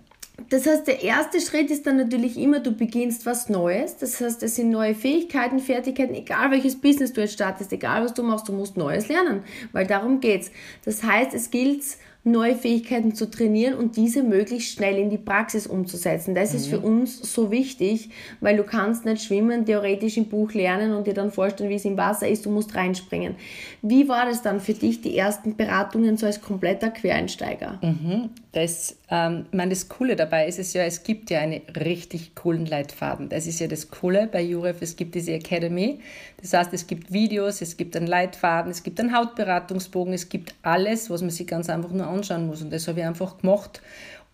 Das 0.50 0.66
heißt, 0.66 0.88
der 0.88 1.04
erste 1.04 1.40
Schritt 1.40 1.70
ist 1.70 1.86
dann 1.86 1.98
natürlich 1.98 2.38
immer, 2.38 2.60
du 2.60 2.72
beginnst 2.72 3.26
was 3.26 3.50
Neues. 3.50 3.98
Das 3.98 4.20
heißt, 4.20 4.42
es 4.44 4.56
sind 4.56 4.72
neue 4.72 4.96
Fähigkeiten, 4.96 5.60
Fertigkeiten, 5.60 6.16
egal 6.16 6.52
welches 6.52 6.76
Business 6.76 7.14
du 7.14 7.22
jetzt 7.22 7.34
startest, 7.34 7.72
egal 7.72 8.04
was 8.04 8.14
du 8.14 8.24
machst, 8.24 8.48
du 8.48 8.54
musst 8.54 8.76
Neues 8.76 9.08
lernen, 9.10 9.44
weil 9.72 9.86
darum 9.86 10.20
geht's. 10.20 10.52
Das 10.86 11.04
heißt, 11.04 11.34
es 11.34 11.52
gilt 11.52 11.84
neue 12.24 12.56
Fähigkeiten 12.56 13.14
zu 13.14 13.30
trainieren 13.30 13.74
und 13.76 13.98
diese 13.98 14.24
möglichst 14.24 14.74
schnell 14.74 14.98
in 14.98 15.10
die 15.10 15.18
Praxis 15.18 15.68
umzusetzen. 15.68 16.34
Das 16.34 16.52
mhm. 16.52 16.56
ist 16.56 16.68
für 16.68 16.80
uns 16.80 17.34
so 17.34 17.52
wichtig, 17.52 18.10
weil 18.40 18.56
du 18.56 18.64
kannst 18.64 19.06
nicht 19.06 19.24
schwimmen, 19.24 19.66
theoretisch 19.66 20.18
im 20.18 20.26
Buch 20.26 20.54
lernen 20.54 20.94
und 20.94 21.06
dir 21.06 21.14
dann 21.14 21.32
vorstellen, 21.32 21.70
wie 21.70 21.76
es 21.76 21.86
im 21.86 21.98
Wasser 21.98 22.28
ist, 22.28 22.46
du 22.46 22.50
musst 22.50 22.76
reinspringen. 22.76 23.36
Wie 23.82 24.08
war 24.08 24.26
das 24.26 24.42
dann 24.42 24.62
für 24.62 24.74
dich, 24.74 25.02
die 25.02 25.18
ersten 25.18 25.56
Beratungen 25.58 26.16
so 26.16 26.26
als 26.26 26.42
kompletter 26.42 26.90
Quereinsteiger? 26.90 27.80
Mhm. 27.82 28.30
Das, 28.54 28.96
ähm, 29.10 29.48
ich 29.52 29.58
meine, 29.58 29.72
das 29.72 29.90
Coole 29.90 30.16
dabei 30.16 30.48
ist 30.48 30.60
es 30.60 30.74
ja, 30.74 30.84
es 30.84 31.02
gibt 31.02 31.32
ja 31.32 31.40
einen 31.40 31.62
richtig 31.76 32.36
coolen 32.36 32.68
Leitfaden. 32.68 33.28
Das 33.28 33.48
ist 33.48 33.60
ja 33.60 33.66
das 33.66 33.90
Coole 33.90 34.28
bei 34.32 34.42
Juref, 34.44 34.78
es 34.82 34.96
gibt 34.96 35.16
diese 35.16 35.34
Academy. 35.34 36.00
Das 36.40 36.54
heißt, 36.54 36.72
es 36.72 36.86
gibt 36.86 37.12
Videos, 37.12 37.62
es 37.62 37.78
gibt 37.78 37.98
einen 37.98 38.06
Leitfaden, 38.06 38.72
es 38.72 38.84
gibt 38.84 39.00
einen 39.00 39.18
Hautberatungsbogen, 39.18 40.14
es 40.14 40.30
gibt 40.30 40.54
alles, 40.62 41.10
was 41.10 41.22
man 41.22 41.32
sich 41.32 41.48
ganz 41.48 41.68
einfach 41.68 41.90
nur 41.90 42.06
anschauen 42.06 42.46
muss. 42.46 42.62
Und 42.62 42.72
das 42.72 42.88
habe 42.88 43.00
ich 43.00 43.06
einfach 43.08 43.40
gemacht. 43.40 43.82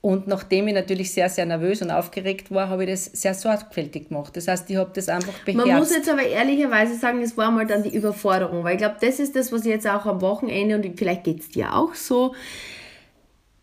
Und 0.02 0.28
nachdem 0.28 0.68
ich 0.68 0.74
natürlich 0.74 1.14
sehr, 1.14 1.30
sehr 1.30 1.46
nervös 1.46 1.82
und 1.82 1.90
aufgeregt 1.90 2.52
war, 2.52 2.68
habe 2.68 2.84
ich 2.84 2.90
das 2.90 3.06
sehr 3.06 3.34
sorgfältig 3.34 4.10
gemacht. 4.10 4.36
Das 4.36 4.50
heißt, 4.50 4.70
ich 4.70 4.76
habe 4.76 4.92
das 4.94 5.08
einfach 5.08 5.34
beherrscht. 5.46 5.68
Man 5.68 5.78
muss 5.78 5.96
jetzt 5.96 6.10
aber 6.10 6.24
ehrlicherweise 6.24 6.96
sagen, 6.96 7.22
es 7.22 7.38
war 7.38 7.52
mal 7.52 7.66
dann 7.66 7.84
die 7.84 7.96
Überforderung, 7.96 8.66
weil 8.66 8.74
ich 8.74 8.80
glaube, 8.80 8.96
das 9.00 9.20
ist 9.20 9.36
das, 9.36 9.52
was 9.54 9.62
ich 9.62 9.72
jetzt 9.72 9.88
auch 9.88 10.06
am 10.06 10.22
Wochenende 10.22 10.76
und 10.76 10.98
vielleicht 10.98 11.26
geht 11.26 11.40
es 11.40 11.50
dir 11.50 11.74
auch 11.74 11.96
so, 11.96 12.34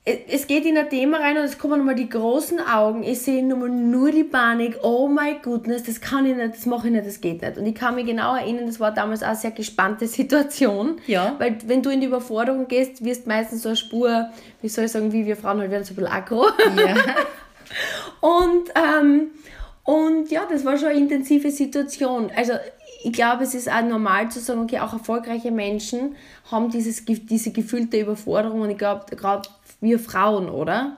es 0.06 0.46
geht 0.46 0.64
in 0.64 0.78
ein 0.78 0.88
Thema 0.88 1.18
rein 1.18 1.36
und 1.36 1.42
es 1.42 1.58
kommen 1.58 1.78
nochmal 1.78 1.96
die 1.96 2.08
großen 2.08 2.60
Augen. 2.60 3.02
Ich 3.02 3.22
sehe 3.22 3.44
nochmal 3.44 3.70
nur 3.70 4.12
die 4.12 4.22
Panik. 4.22 4.78
Oh 4.82 5.08
my 5.08 5.38
goodness, 5.42 5.82
das 5.82 6.00
kann 6.00 6.25
ich 6.26 6.36
nicht, 6.36 6.54
das 6.54 6.64
mache 6.64 6.86
ich 6.86 6.92
nicht, 6.92 7.06
das 7.06 7.20
geht 7.20 7.42
nicht. 7.42 7.58
Und 7.58 7.66
ich 7.66 7.75
kann 7.75 7.96
mich 7.96 8.06
genau 8.06 8.36
erinnern, 8.36 8.66
das 8.66 8.78
war 8.78 8.92
damals 8.92 9.25
auch 9.25 9.28
eine 9.28 9.36
sehr 9.36 9.50
gespannte 9.50 10.06
Situation. 10.06 11.00
Ja. 11.08 11.34
Weil 11.38 11.58
wenn 11.66 11.82
du 11.82 11.90
in 11.90 12.00
die 12.00 12.06
Überforderung 12.06 12.68
gehst, 12.68 13.04
wirst 13.04 13.26
meistens 13.26 13.62
so 13.62 13.70
eine 13.70 13.76
Spur, 13.76 14.30
wie 14.62 14.68
soll 14.68 14.84
ich 14.84 14.92
sagen, 14.92 15.12
wie 15.12 15.26
wir 15.26 15.36
Frauen 15.36 15.58
halt 15.58 15.72
werden 15.72 15.82
so 15.82 15.92
ein 15.92 15.96
bisschen 15.96 16.12
aggro. 16.12 16.46
Ja. 16.76 16.94
und, 18.20 18.70
ähm, 18.76 19.30
und 19.82 20.30
ja, 20.30 20.46
das 20.48 20.64
war 20.64 20.78
schon 20.78 20.90
eine 20.90 21.00
intensive 21.00 21.50
Situation. 21.50 22.30
Also 22.36 22.52
ich 23.02 23.12
glaube, 23.12 23.42
es 23.42 23.54
ist 23.54 23.68
auch 23.68 23.82
normal 23.82 24.30
zu 24.30 24.38
sagen, 24.38 24.60
okay, 24.60 24.78
auch 24.78 24.92
erfolgreiche 24.92 25.50
Menschen 25.50 26.14
haben 26.48 26.70
dieses, 26.70 27.04
diese 27.04 27.50
gefühlte 27.50 27.98
Überforderung 27.98 28.60
und 28.60 28.70
ich 28.70 28.78
glaube, 28.78 29.04
gerade 29.16 29.48
wir 29.80 29.99
Frauen, 29.99 30.49
oder? 30.49 30.97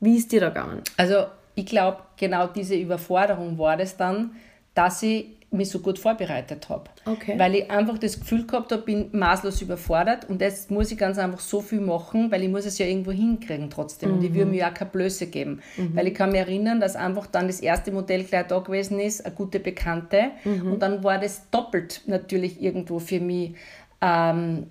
Wie 0.00 0.16
ist 0.16 0.32
dir 0.32 0.40
da 0.40 0.48
gegangen? 0.48 0.82
Also 0.96 1.26
ich 1.54 1.66
glaube, 1.66 1.98
genau 2.16 2.46
diese 2.46 2.74
Überforderung 2.74 3.58
war 3.58 3.78
es 3.80 3.96
dann, 3.96 4.32
dass 4.74 5.02
ich 5.02 5.36
mich 5.50 5.70
so 5.70 5.78
gut 5.78 5.98
vorbereitet 5.98 6.68
habe. 6.68 6.90
Okay. 7.04 7.38
Weil 7.38 7.54
ich 7.54 7.70
einfach 7.70 7.98
das 7.98 8.18
Gefühl 8.18 8.46
gehabt 8.46 8.72
habe, 8.72 8.82
bin 8.82 9.08
maßlos 9.12 9.62
überfordert 9.62 10.28
und 10.28 10.40
jetzt 10.40 10.70
muss 10.70 10.90
ich 10.90 10.98
ganz 10.98 11.18
einfach 11.18 11.38
so 11.38 11.60
viel 11.60 11.80
machen, 11.80 12.30
weil 12.30 12.42
ich 12.42 12.48
muss 12.48 12.66
es 12.66 12.78
ja 12.78 12.86
irgendwo 12.86 13.12
hinkriegen 13.12 13.70
trotzdem 13.70 14.10
mhm. 14.10 14.16
und 14.16 14.24
ich 14.24 14.34
würde 14.34 14.50
mir 14.50 14.58
ja 14.58 14.70
keine 14.70 14.90
Blöße 14.90 15.28
geben. 15.28 15.62
Mhm. 15.76 15.96
Weil 15.96 16.08
ich 16.08 16.14
kann 16.14 16.32
mich 16.32 16.40
erinnern, 16.40 16.80
dass 16.80 16.96
einfach 16.96 17.26
dann 17.26 17.46
das 17.46 17.60
erste 17.60 17.92
Modell 17.92 18.24
gleich 18.24 18.46
da 18.48 18.58
gewesen 18.58 18.98
ist, 18.98 19.24
eine 19.24 19.34
gute 19.34 19.60
Bekannte 19.60 20.30
mhm. 20.44 20.72
und 20.72 20.82
dann 20.82 21.02
war 21.04 21.18
das 21.18 21.48
doppelt 21.50 22.02
natürlich 22.06 22.60
irgendwo 22.60 22.98
für 22.98 23.20
mich 23.20 23.54
ähm, 24.02 24.66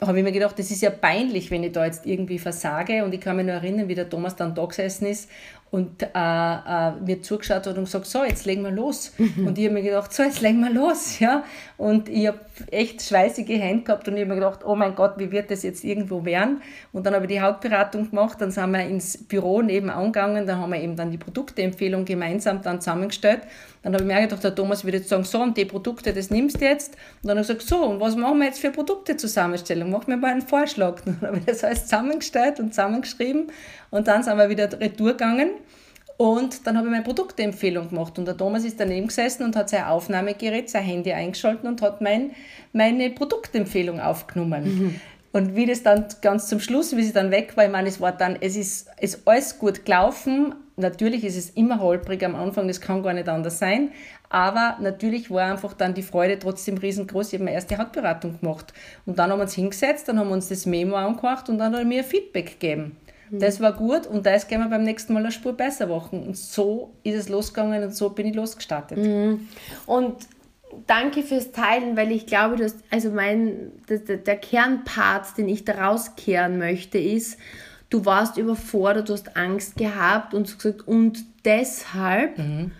habe 0.00 0.18
ich 0.18 0.24
mir 0.24 0.32
gedacht, 0.32 0.58
das 0.58 0.70
ist 0.70 0.82
ja 0.82 0.90
peinlich, 0.90 1.50
wenn 1.50 1.64
ich 1.64 1.72
da 1.72 1.84
jetzt 1.84 2.06
irgendwie 2.06 2.38
versage. 2.38 3.04
Und 3.04 3.14
ich 3.14 3.20
kann 3.20 3.36
mich 3.36 3.46
nur 3.46 3.54
erinnern, 3.54 3.88
wie 3.88 3.94
der 3.94 4.08
Thomas 4.08 4.36
dann 4.36 4.54
da 4.54 4.64
gesessen 4.66 5.06
ist 5.06 5.30
und 5.74 6.04
äh, 6.04 6.06
äh, 6.14 6.92
mir 7.04 7.20
zugeschaut 7.20 7.66
hat 7.66 7.76
und 7.76 7.86
gesagt, 7.86 8.06
so, 8.06 8.22
jetzt 8.22 8.46
legen 8.46 8.62
wir 8.62 8.70
los. 8.70 9.12
Mhm. 9.18 9.48
Und 9.48 9.58
ich 9.58 9.64
habe 9.64 9.74
mir 9.74 9.82
gedacht, 9.82 10.12
so, 10.12 10.22
jetzt 10.22 10.40
legen 10.40 10.60
wir 10.60 10.70
los. 10.70 11.18
Ja? 11.18 11.42
Und 11.76 12.08
ich 12.08 12.28
habe 12.28 12.38
echt 12.70 13.02
schweißige 13.02 13.58
Hände 13.58 13.82
gehabt 13.82 14.06
und 14.06 14.14
ich 14.14 14.20
habe 14.20 14.28
mir 14.28 14.36
gedacht, 14.36 14.60
oh 14.64 14.76
mein 14.76 14.94
Gott, 14.94 15.14
wie 15.16 15.32
wird 15.32 15.50
das 15.50 15.64
jetzt 15.64 15.82
irgendwo 15.82 16.24
werden? 16.24 16.62
Und 16.92 17.04
dann 17.04 17.14
habe 17.14 17.24
ich 17.24 17.32
die 17.32 17.42
Hautberatung 17.42 18.08
gemacht, 18.10 18.40
dann 18.40 18.52
sind 18.52 18.70
wir 18.70 18.86
ins 18.86 19.18
Büro 19.18 19.62
nebenan 19.62 20.12
gegangen, 20.12 20.46
dann 20.46 20.60
haben 20.60 20.72
wir 20.72 20.80
eben 20.80 20.94
dann 20.94 21.10
die 21.10 21.18
Produkteempfehlung 21.18 22.04
gemeinsam 22.04 22.62
dann 22.62 22.80
zusammengestellt. 22.80 23.40
Dann 23.82 23.94
habe 23.94 24.04
ich 24.04 24.08
mir 24.08 24.20
gedacht, 24.20 24.44
der 24.44 24.54
Thomas 24.54 24.84
würde 24.84 24.98
jetzt 24.98 25.08
sagen, 25.08 25.24
so, 25.24 25.42
und 25.42 25.56
die 25.56 25.64
Produkte, 25.64 26.12
das 26.12 26.30
nimmst 26.30 26.60
du 26.60 26.64
jetzt. 26.64 26.94
Und 27.22 27.28
dann 27.28 27.36
habe 27.36 27.40
ich 27.40 27.48
gesagt, 27.48 27.68
so, 27.68 27.84
und 27.84 27.98
was 27.98 28.14
machen 28.14 28.38
wir 28.38 28.46
jetzt 28.46 28.60
für 28.60 28.70
Produktezusammenstellung? 28.70 29.90
Mach 29.90 30.06
mir 30.06 30.16
mal 30.16 30.30
einen 30.30 30.42
Vorschlag. 30.42 31.00
Dann 31.04 31.20
habe 31.20 31.38
ich 31.38 31.44
das 31.44 31.64
alles 31.64 31.82
zusammengestellt 31.82 32.60
und 32.60 32.72
zusammengeschrieben 32.72 33.50
und 33.94 34.08
dann 34.08 34.24
sind 34.24 34.36
wir 34.36 34.48
wieder 34.48 34.68
retour 34.80 35.12
gegangen. 35.12 35.50
Und 36.16 36.66
dann 36.66 36.76
habe 36.76 36.88
ich 36.88 36.90
meine 36.90 37.04
Produktempfehlung 37.04 37.90
gemacht. 37.90 38.18
Und 38.18 38.24
der 38.24 38.36
Thomas 38.36 38.64
ist 38.64 38.80
daneben 38.80 39.06
gesessen 39.06 39.44
und 39.44 39.54
hat 39.54 39.68
sein 39.68 39.84
Aufnahmegerät, 39.84 40.68
sein 40.68 40.82
Handy 40.82 41.12
eingeschaltet 41.12 41.64
und 41.64 41.80
hat 41.80 42.00
mein, 42.00 42.32
meine 42.72 43.10
Produktempfehlung 43.10 44.00
aufgenommen. 44.00 44.64
Mhm. 44.64 45.00
Und 45.30 45.54
wie 45.54 45.66
das 45.66 45.84
dann 45.84 46.06
ganz 46.22 46.48
zum 46.48 46.58
Schluss, 46.58 46.96
wie 46.96 47.04
sie 47.04 47.12
dann 47.12 47.30
weg 47.30 47.56
war, 47.56 47.66
ich 47.66 47.70
meine, 47.70 47.88
es 47.88 48.00
war 48.00 48.10
dann, 48.10 48.36
es 48.40 48.56
ist, 48.56 48.88
es 48.96 49.14
ist 49.14 49.28
alles 49.28 49.60
gut 49.60 49.84
gelaufen. 49.84 50.56
Natürlich 50.76 51.22
ist 51.22 51.36
es 51.36 51.50
immer 51.50 51.78
holprig 51.78 52.24
am 52.24 52.34
Anfang, 52.34 52.66
das 52.66 52.80
kann 52.80 53.04
gar 53.04 53.12
nicht 53.12 53.28
anders 53.28 53.60
sein. 53.60 53.92
Aber 54.28 54.76
natürlich 54.80 55.30
war 55.30 55.52
einfach 55.52 55.72
dann 55.72 55.94
die 55.94 56.02
Freude 56.02 56.36
trotzdem 56.40 56.78
riesengroß. 56.78 57.28
Ich 57.28 57.34
habe 57.34 57.44
meine 57.44 57.54
erste 57.54 57.78
Hautberatung 57.78 58.40
gemacht. 58.40 58.72
Und 59.06 59.20
dann 59.20 59.30
haben 59.30 59.38
wir 59.38 59.44
uns 59.44 59.54
hingesetzt, 59.54 60.08
dann 60.08 60.18
haben 60.18 60.28
wir 60.28 60.34
uns 60.34 60.48
das 60.48 60.66
Memo 60.66 60.96
angehört 60.96 61.48
und 61.48 61.58
dann 61.58 61.72
hat 61.72 61.80
er 61.80 61.84
mir 61.84 62.02
Feedback 62.02 62.58
gegeben. 62.58 62.96
Mhm. 63.30 63.38
Das 63.40 63.60
war 63.60 63.72
gut 63.72 64.06
und 64.06 64.26
das 64.26 64.48
gehen 64.48 64.60
wir 64.60 64.68
beim 64.68 64.82
nächsten 64.82 65.12
Mal 65.12 65.20
eine 65.20 65.32
Spur 65.32 65.54
besser 65.54 65.86
machen. 65.86 66.22
Und 66.22 66.36
so 66.36 66.94
ist 67.02 67.16
es 67.16 67.28
losgegangen 67.28 67.82
und 67.82 67.94
so 67.94 68.10
bin 68.10 68.26
ich 68.26 68.34
losgestartet. 68.34 68.98
Mhm. 68.98 69.48
Und 69.86 70.16
danke 70.86 71.22
fürs 71.22 71.52
Teilen, 71.52 71.96
weil 71.96 72.12
ich 72.12 72.26
glaube, 72.26 72.56
dass 72.56 72.76
also 72.90 73.10
mein 73.10 73.72
der, 73.88 73.98
der 73.98 74.36
Kernpart, 74.36 75.38
den 75.38 75.48
ich 75.48 75.64
daraus 75.64 76.16
kehren 76.16 76.58
möchte, 76.58 76.98
ist, 76.98 77.38
du 77.90 78.04
warst 78.04 78.36
überfordert, 78.38 79.08
du 79.08 79.12
hast 79.12 79.36
Angst 79.36 79.76
gehabt 79.76 80.34
und 80.34 80.52
gesagt 80.56 80.86
und 80.86 81.24
deshalb 81.44 82.38
mhm. 82.38 82.72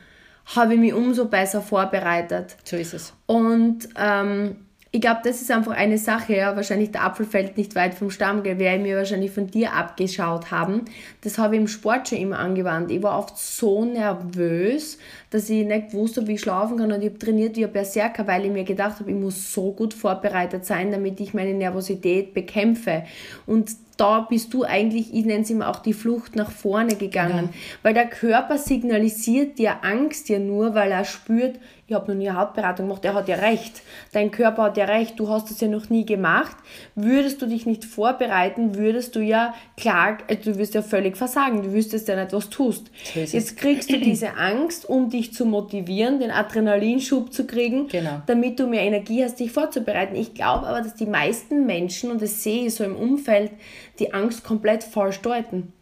habe 0.47 0.75
ich 0.75 0.81
mich 0.81 0.95
umso 0.95 1.27
besser 1.27 1.61
vorbereitet. 1.61 2.57
So 2.65 2.77
ist 2.77 2.95
es. 2.95 3.13
Und 3.27 3.89
ähm, 3.97 4.57
ich 4.95 5.01
glaube, 5.01 5.23
das 5.25 5.43
ist 5.43 5.51
einfach 5.51 5.73
eine 5.73 5.99
Sache, 5.99 6.37
ja, 6.37 6.55
wahrscheinlich 6.55 6.93
der 6.93 7.03
Apfel 7.03 7.27
fällt 7.27 7.57
nicht 7.57 7.75
weit 7.75 7.95
vom 7.95 8.11
Stamm, 8.11 8.45
werde 8.45 8.77
ich 8.77 8.81
mir 8.81 8.97
wahrscheinlich 8.97 9.33
von 9.33 9.49
dir 9.49 9.73
abgeschaut 9.73 10.53
haben. 10.53 10.83
Das 11.21 11.37
habe 11.37 11.57
ich 11.57 11.63
im 11.63 11.67
Sport 11.67 12.09
schon 12.09 12.19
immer 12.19 12.39
angewandt. 12.39 12.93
Ich 12.93 13.03
war 13.03 13.19
oft 13.19 13.37
so 13.37 13.85
nervös, 13.85 14.99
dass 15.31 15.51
ich 15.51 15.67
nicht 15.67 15.95
wusste, 15.95 16.29
wie 16.29 16.35
ich 16.35 16.41
schlafen 16.41 16.77
kann 16.77 16.93
und 16.93 17.03
ich 17.03 17.09
habe 17.09 17.19
trainiert 17.19 17.57
wie 17.57 17.65
ein 17.65 17.73
Berserker, 17.73 18.29
weil 18.29 18.45
ich 18.45 18.53
mir 18.53 18.63
gedacht 18.63 19.01
habe, 19.01 19.11
ich 19.11 19.17
muss 19.17 19.53
so 19.53 19.73
gut 19.73 19.95
vorbereitet 19.95 20.65
sein, 20.65 20.93
damit 20.93 21.19
ich 21.19 21.35
meine 21.35 21.55
Nervosität 21.55 22.33
bekämpfe. 22.33 23.03
Und 23.47 23.73
da 23.97 24.21
bist 24.21 24.53
du 24.55 24.65
eigentlich, 24.65 25.15
ich 25.15 25.25
nenne 25.25 25.43
es 25.43 25.51
immer 25.51 25.69
auch 25.69 25.81
die 25.81 25.93
Flucht 25.93 26.37
nach 26.37 26.51
vorne 26.51 26.97
gegangen. 26.97 27.51
Ja. 27.53 27.59
Weil 27.83 27.95
der 27.95 28.07
Körper 28.07 28.59
signalisiert 28.59 29.59
dir 29.59 29.85
Angst 29.85 30.29
ja 30.29 30.39
nur, 30.39 30.75
weil 30.75 30.91
er 30.91 31.05
spürt, 31.05 31.59
ich 31.87 31.95
habe 31.95 32.11
noch 32.11 32.19
nie 32.19 32.31
eine 32.31 32.39
Hautberatung 32.39 32.87
gemacht, 32.87 33.05
er 33.05 33.13
hat 33.13 33.29
ja 33.29 33.37
recht. 33.37 33.83
Dein 34.13 34.31
Körper 34.31 34.65
hat 34.65 34.79
ja 34.79 34.87
recht, 34.87 35.21
du 35.21 35.29
hast 35.29 35.51
das 35.51 35.61
ja 35.61 35.69
noch 35.69 35.91
nie 35.91 36.07
gemacht. 36.07 36.57
Würdest 36.95 37.43
du 37.43 37.47
dich 37.47 37.67
nicht 37.67 37.85
vorbereiten, 37.85 38.75
würdest 38.75 39.15
du 39.17 39.21
ja 39.21 39.55
klar, 39.77 40.17
äh, 40.29 40.37
du 40.37 40.57
wirst 40.57 40.73
ja 40.73 40.81
völlig 40.81 41.19
versagen, 41.19 41.63
du 41.63 41.73
wüsstest 41.75 42.09
ja 42.09 42.17
nicht, 42.17 42.33
was 42.33 42.49
tust. 42.49 42.91
Jetzt 43.15 43.59
kriegst 43.59 43.93
du 43.93 43.99
diese 43.99 44.37
Angst, 44.39 44.89
um 44.89 45.11
dich 45.11 45.35
zu 45.35 45.45
motivieren, 45.45 46.21
den 46.21 46.31
Adrenalinschub 46.31 47.35
zu 47.35 47.47
kriegen, 47.47 47.89
genau. 47.89 48.23
damit 48.27 48.59
du 48.59 48.67
mehr 48.67 48.83
Energie 48.83 49.23
hast, 49.23 49.39
dich 49.39 49.53
vorzubereiten. 49.53 50.17
Ich 50.17 50.33
glaube 50.33 50.67
aber, 50.67 50.81
dass 50.81 50.95
die 50.95 51.07
meisten 51.07 51.67
Menschen, 51.67 52.11
und 52.11 52.23
das 52.23 52.43
sehe 52.43 52.67
ich 52.67 52.75
so 52.75 52.85
im 52.85 52.97
Umfeld, 52.97 53.51
die 53.99 54.13
Angst 54.15 54.45
komplett 54.45 54.85
falsch 54.85 55.21
deuten. 55.21 55.73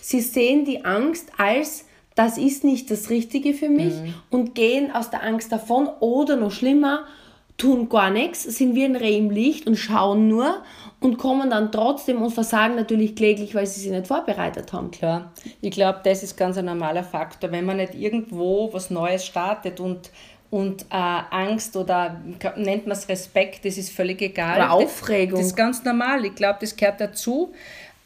Sie 0.00 0.20
sehen 0.20 0.64
die 0.64 0.84
Angst 0.84 1.30
als, 1.38 1.86
das 2.14 2.38
ist 2.38 2.64
nicht 2.64 2.90
das 2.90 3.10
Richtige 3.10 3.54
für 3.54 3.68
mich 3.68 3.94
mhm. 3.94 4.14
und 4.30 4.54
gehen 4.54 4.90
aus 4.92 5.10
der 5.10 5.22
Angst 5.22 5.52
davon 5.52 5.88
oder 6.00 6.36
noch 6.36 6.52
schlimmer, 6.52 7.04
tun 7.60 7.88
gar 7.88 8.10
nichts, 8.10 8.42
sind 8.42 8.74
wie 8.74 8.84
ein 8.84 8.96
Reh 8.96 9.18
im 9.18 9.30
Licht 9.30 9.66
und 9.66 9.76
schauen 9.76 10.28
nur 10.28 10.62
und 11.00 11.18
kommen 11.18 11.50
dann 11.50 11.70
trotzdem 11.70 12.22
und 12.22 12.30
versagen 12.30 12.74
natürlich 12.74 13.14
kläglich, 13.14 13.54
weil 13.54 13.66
sie 13.66 13.80
sich 13.80 13.90
nicht 13.90 14.06
vorbereitet 14.06 14.72
haben. 14.72 14.90
Klar, 14.90 15.32
ich 15.60 15.70
glaube, 15.70 16.00
das 16.04 16.22
ist 16.22 16.36
ganz 16.36 16.56
ein 16.56 16.64
normaler 16.64 17.04
Faktor. 17.04 17.52
Wenn 17.52 17.66
man 17.66 17.76
nicht 17.76 17.94
irgendwo 17.94 18.72
was 18.72 18.90
Neues 18.90 19.26
startet 19.26 19.78
und 19.78 20.10
und 20.50 20.82
äh, 20.82 20.86
Angst 20.90 21.76
oder 21.76 22.20
nennt 22.56 22.86
man 22.86 22.96
es 22.96 23.08
Respekt, 23.08 23.64
das 23.64 23.78
ist 23.78 23.90
völlig 23.90 24.20
egal. 24.20 24.56
Oder 24.56 24.72
Aufregung. 24.72 25.32
Das, 25.32 25.40
das 25.40 25.46
ist 25.48 25.56
ganz 25.56 25.84
normal. 25.84 26.24
Ich 26.24 26.34
glaube, 26.34 26.58
das 26.60 26.74
gehört 26.74 27.00
dazu. 27.00 27.52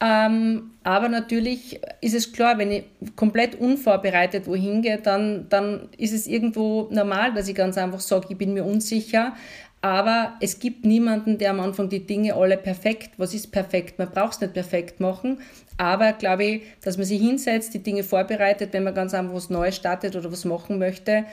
Ähm, 0.00 0.72
aber 0.82 1.08
natürlich 1.08 1.80
ist 2.02 2.14
es 2.14 2.32
klar, 2.32 2.58
wenn 2.58 2.70
ich 2.70 2.84
komplett 3.16 3.54
unvorbereitet 3.58 4.46
wohin 4.46 4.82
gehe, 4.82 4.98
dann, 4.98 5.46
dann 5.48 5.88
ist 5.96 6.12
es 6.12 6.26
irgendwo 6.26 6.88
normal, 6.90 7.32
dass 7.32 7.48
ich 7.48 7.54
ganz 7.54 7.78
einfach 7.78 8.00
sage, 8.00 8.26
ich 8.28 8.36
bin 8.36 8.52
mir 8.52 8.64
unsicher. 8.64 9.32
Aber 9.80 10.32
es 10.40 10.58
gibt 10.58 10.86
niemanden, 10.86 11.36
der 11.36 11.50
am 11.50 11.60
Anfang 11.60 11.90
die 11.90 12.06
Dinge 12.06 12.34
alle 12.34 12.56
perfekt, 12.56 13.10
was 13.18 13.34
ist 13.34 13.52
perfekt? 13.52 13.98
Man 13.98 14.10
braucht 14.10 14.32
es 14.32 14.40
nicht 14.40 14.54
perfekt 14.54 14.98
machen. 14.98 15.38
Aber 15.76 16.12
glaube 16.12 16.44
ich, 16.44 16.62
dass 16.82 16.96
man 16.96 17.04
sich 17.04 17.20
hinsetzt, 17.20 17.74
die 17.74 17.82
Dinge 17.82 18.02
vorbereitet, 18.02 18.72
wenn 18.72 18.84
man 18.84 18.94
ganz 18.94 19.12
einfach 19.12 19.34
was 19.34 19.50
Neues 19.50 19.76
startet 19.76 20.16
oder 20.16 20.32
was 20.32 20.44
machen 20.44 20.78
möchte, 20.78 21.24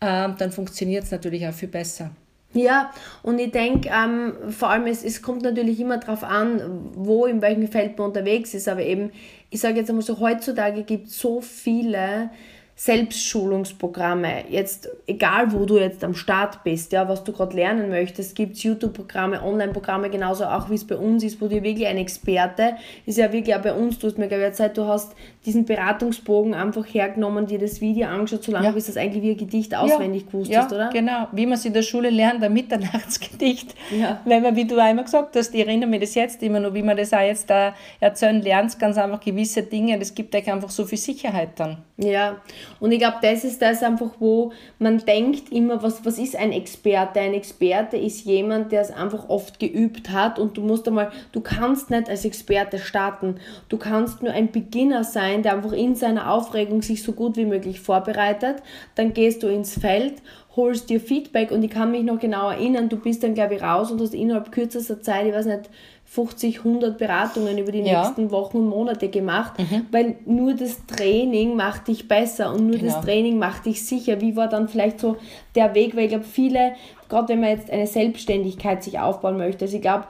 ähm, 0.00 0.34
dann 0.38 0.52
funktioniert 0.52 1.04
es 1.04 1.10
natürlich 1.10 1.46
auch 1.46 1.52
viel 1.52 1.68
besser. 1.68 2.10
Ja, 2.52 2.90
und 3.22 3.38
ich 3.38 3.50
denke, 3.50 3.90
ähm, 3.92 4.32
vor 4.50 4.70
allem, 4.70 4.86
es, 4.86 5.04
es 5.04 5.20
kommt 5.20 5.42
natürlich 5.42 5.78
immer 5.78 5.98
darauf 5.98 6.24
an, 6.24 6.90
wo, 6.94 7.26
in 7.26 7.42
welchem 7.42 7.68
Feld 7.68 7.98
man 7.98 8.08
unterwegs 8.08 8.54
ist, 8.54 8.68
aber 8.68 8.82
eben, 8.82 9.10
ich 9.50 9.60
sage 9.60 9.76
jetzt 9.76 9.90
einmal 9.90 10.04
so, 10.04 10.20
heutzutage 10.20 10.82
gibt 10.84 11.08
es 11.08 11.18
so 11.18 11.40
viele 11.42 12.30
Selbstschulungsprogramme, 12.78 14.50
jetzt 14.50 14.90
egal 15.06 15.50
wo 15.52 15.64
du 15.64 15.78
jetzt 15.78 16.04
am 16.04 16.14
Start 16.14 16.62
bist, 16.62 16.92
ja, 16.92 17.08
was 17.08 17.24
du 17.24 17.32
gerade 17.32 17.56
lernen 17.56 17.88
möchtest, 17.88 18.36
gibt 18.36 18.56
es 18.56 18.62
YouTube-Programme, 18.62 19.42
Online-Programme, 19.42 20.10
genauso 20.10 20.44
auch 20.44 20.68
wie 20.68 20.74
es 20.74 20.86
bei 20.86 20.96
uns 20.96 21.24
ist, 21.24 21.40
wo 21.40 21.48
du 21.48 21.62
wirklich 21.62 21.86
ein 21.86 21.96
Experte, 21.96 22.76
ist 23.06 23.16
ja 23.16 23.32
wirklich 23.32 23.56
auch 23.56 23.62
bei 23.62 23.72
uns, 23.72 23.98
du 23.98 24.08
hast 24.08 24.18
mir 24.18 24.28
gesagt, 24.28 24.76
du 24.76 24.84
hast 24.84 25.14
diesen 25.46 25.64
Beratungsbogen 25.64 26.54
einfach 26.54 26.84
hergenommen, 26.84 27.46
dir 27.46 27.58
das 27.58 27.80
Video 27.80 28.08
angeschaut, 28.08 28.42
so 28.42 28.52
lange, 28.52 28.66
ja. 28.66 28.72
bis 28.72 28.86
das 28.86 28.96
eigentlich 28.96 29.22
wie 29.22 29.30
ein 29.30 29.36
Gedicht 29.36 29.74
auswendig 29.74 30.22
ja. 30.22 30.30
gewusst 30.30 30.50
ja, 30.50 30.62
hast, 30.62 30.72
oder? 30.72 30.90
genau, 30.92 31.28
wie 31.32 31.46
man 31.46 31.54
es 31.54 31.64
in 31.64 31.72
der 31.72 31.82
Schule 31.82 32.10
lernt, 32.10 32.42
ein 32.42 32.52
Mitternachtsgedicht, 32.52 33.74
ja. 33.96 34.20
wenn 34.24 34.42
man, 34.42 34.56
wie 34.56 34.64
du 34.64 34.76
einmal 34.78 35.04
gesagt 35.04 35.36
hast, 35.36 35.54
ich 35.54 35.60
erinnere 35.60 35.88
mich 35.88 36.00
das 36.00 36.14
jetzt 36.14 36.42
immer 36.42 36.60
noch, 36.60 36.74
wie 36.74 36.82
man 36.82 36.96
das 36.96 37.12
auch 37.12 37.20
jetzt 37.20 37.48
da 37.48 37.74
erzählen 38.00 38.42
lernt, 38.42 38.78
ganz 38.78 38.98
einfach 38.98 39.20
gewisse 39.20 39.62
Dinge, 39.62 39.98
das 39.98 40.14
gibt 40.14 40.34
euch 40.34 40.50
einfach 40.52 40.70
so 40.70 40.84
viel 40.84 40.98
Sicherheit 40.98 41.50
dann. 41.56 41.78
Ja, 41.98 42.36
und 42.78 42.92
ich 42.92 42.98
glaube, 42.98 43.16
das 43.22 43.42
ist 43.44 43.62
das 43.62 43.82
einfach, 43.82 44.10
wo 44.18 44.52
man 44.78 44.98
denkt 44.98 45.50
immer, 45.50 45.82
was, 45.82 46.04
was 46.04 46.18
ist 46.18 46.36
ein 46.36 46.52
Experte? 46.52 47.20
Ein 47.20 47.32
Experte 47.32 47.96
ist 47.96 48.26
jemand, 48.26 48.70
der 48.70 48.82
es 48.82 48.90
einfach 48.90 49.30
oft 49.30 49.58
geübt 49.58 50.10
hat 50.10 50.38
und 50.38 50.58
du 50.58 50.60
musst 50.60 50.86
einmal, 50.86 51.10
du 51.32 51.40
kannst 51.40 51.88
nicht 51.90 52.10
als 52.10 52.26
Experte 52.26 52.78
starten. 52.78 53.36
Du 53.70 53.78
kannst 53.78 54.22
nur 54.22 54.32
ein 54.32 54.52
Beginner 54.52 55.04
sein, 55.04 55.35
der 55.42 55.54
einfach 55.54 55.72
in 55.72 55.94
seiner 55.94 56.32
Aufregung 56.32 56.82
sich 56.82 57.02
so 57.02 57.12
gut 57.12 57.36
wie 57.36 57.44
möglich 57.44 57.80
vorbereitet. 57.80 58.56
Dann 58.94 59.12
gehst 59.12 59.42
du 59.42 59.48
ins 59.48 59.78
Feld, 59.78 60.14
holst 60.56 60.88
dir 60.88 61.00
Feedback 61.00 61.50
und 61.50 61.62
ich 61.62 61.70
kann 61.70 61.90
mich 61.90 62.02
noch 62.02 62.18
genau 62.18 62.50
erinnern, 62.50 62.88
du 62.88 62.96
bist 62.96 63.22
dann 63.22 63.34
glaube 63.34 63.56
ich 63.56 63.62
raus 63.62 63.90
und 63.90 64.00
hast 64.00 64.14
innerhalb 64.14 64.50
kürzester 64.52 65.00
Zeit, 65.02 65.26
ich 65.26 65.34
weiß 65.34 65.46
nicht, 65.46 65.70
50, 66.06 66.58
100 66.58 66.98
Beratungen 66.98 67.58
über 67.58 67.72
die 67.72 67.80
ja. 67.80 68.02
nächsten 68.02 68.30
Wochen 68.30 68.58
und 68.58 68.68
Monate 68.68 69.08
gemacht, 69.08 69.58
mhm. 69.58 69.86
weil 69.90 70.16
nur 70.24 70.54
das 70.54 70.86
Training 70.86 71.56
macht 71.56 71.88
dich 71.88 72.06
besser 72.08 72.52
und 72.52 72.68
nur 72.68 72.78
genau. 72.78 72.94
das 72.94 73.04
Training 73.04 73.38
macht 73.38 73.66
dich 73.66 73.84
sicher. 73.84 74.20
Wie 74.20 74.36
war 74.36 74.48
dann 74.48 74.68
vielleicht 74.68 75.00
so 75.00 75.16
der 75.56 75.74
Weg, 75.74 75.96
weil 75.96 76.04
ich 76.04 76.10
glaube, 76.10 76.24
viele, 76.24 76.74
gerade 77.08 77.28
wenn 77.28 77.40
man 77.40 77.50
jetzt 77.50 77.70
eine 77.70 77.86
Selbstständigkeit 77.86 78.84
sich 78.84 79.00
aufbauen 79.00 79.36
möchte, 79.36 79.64
also 79.64 79.76
ich 79.76 79.82
glaube, 79.82 80.04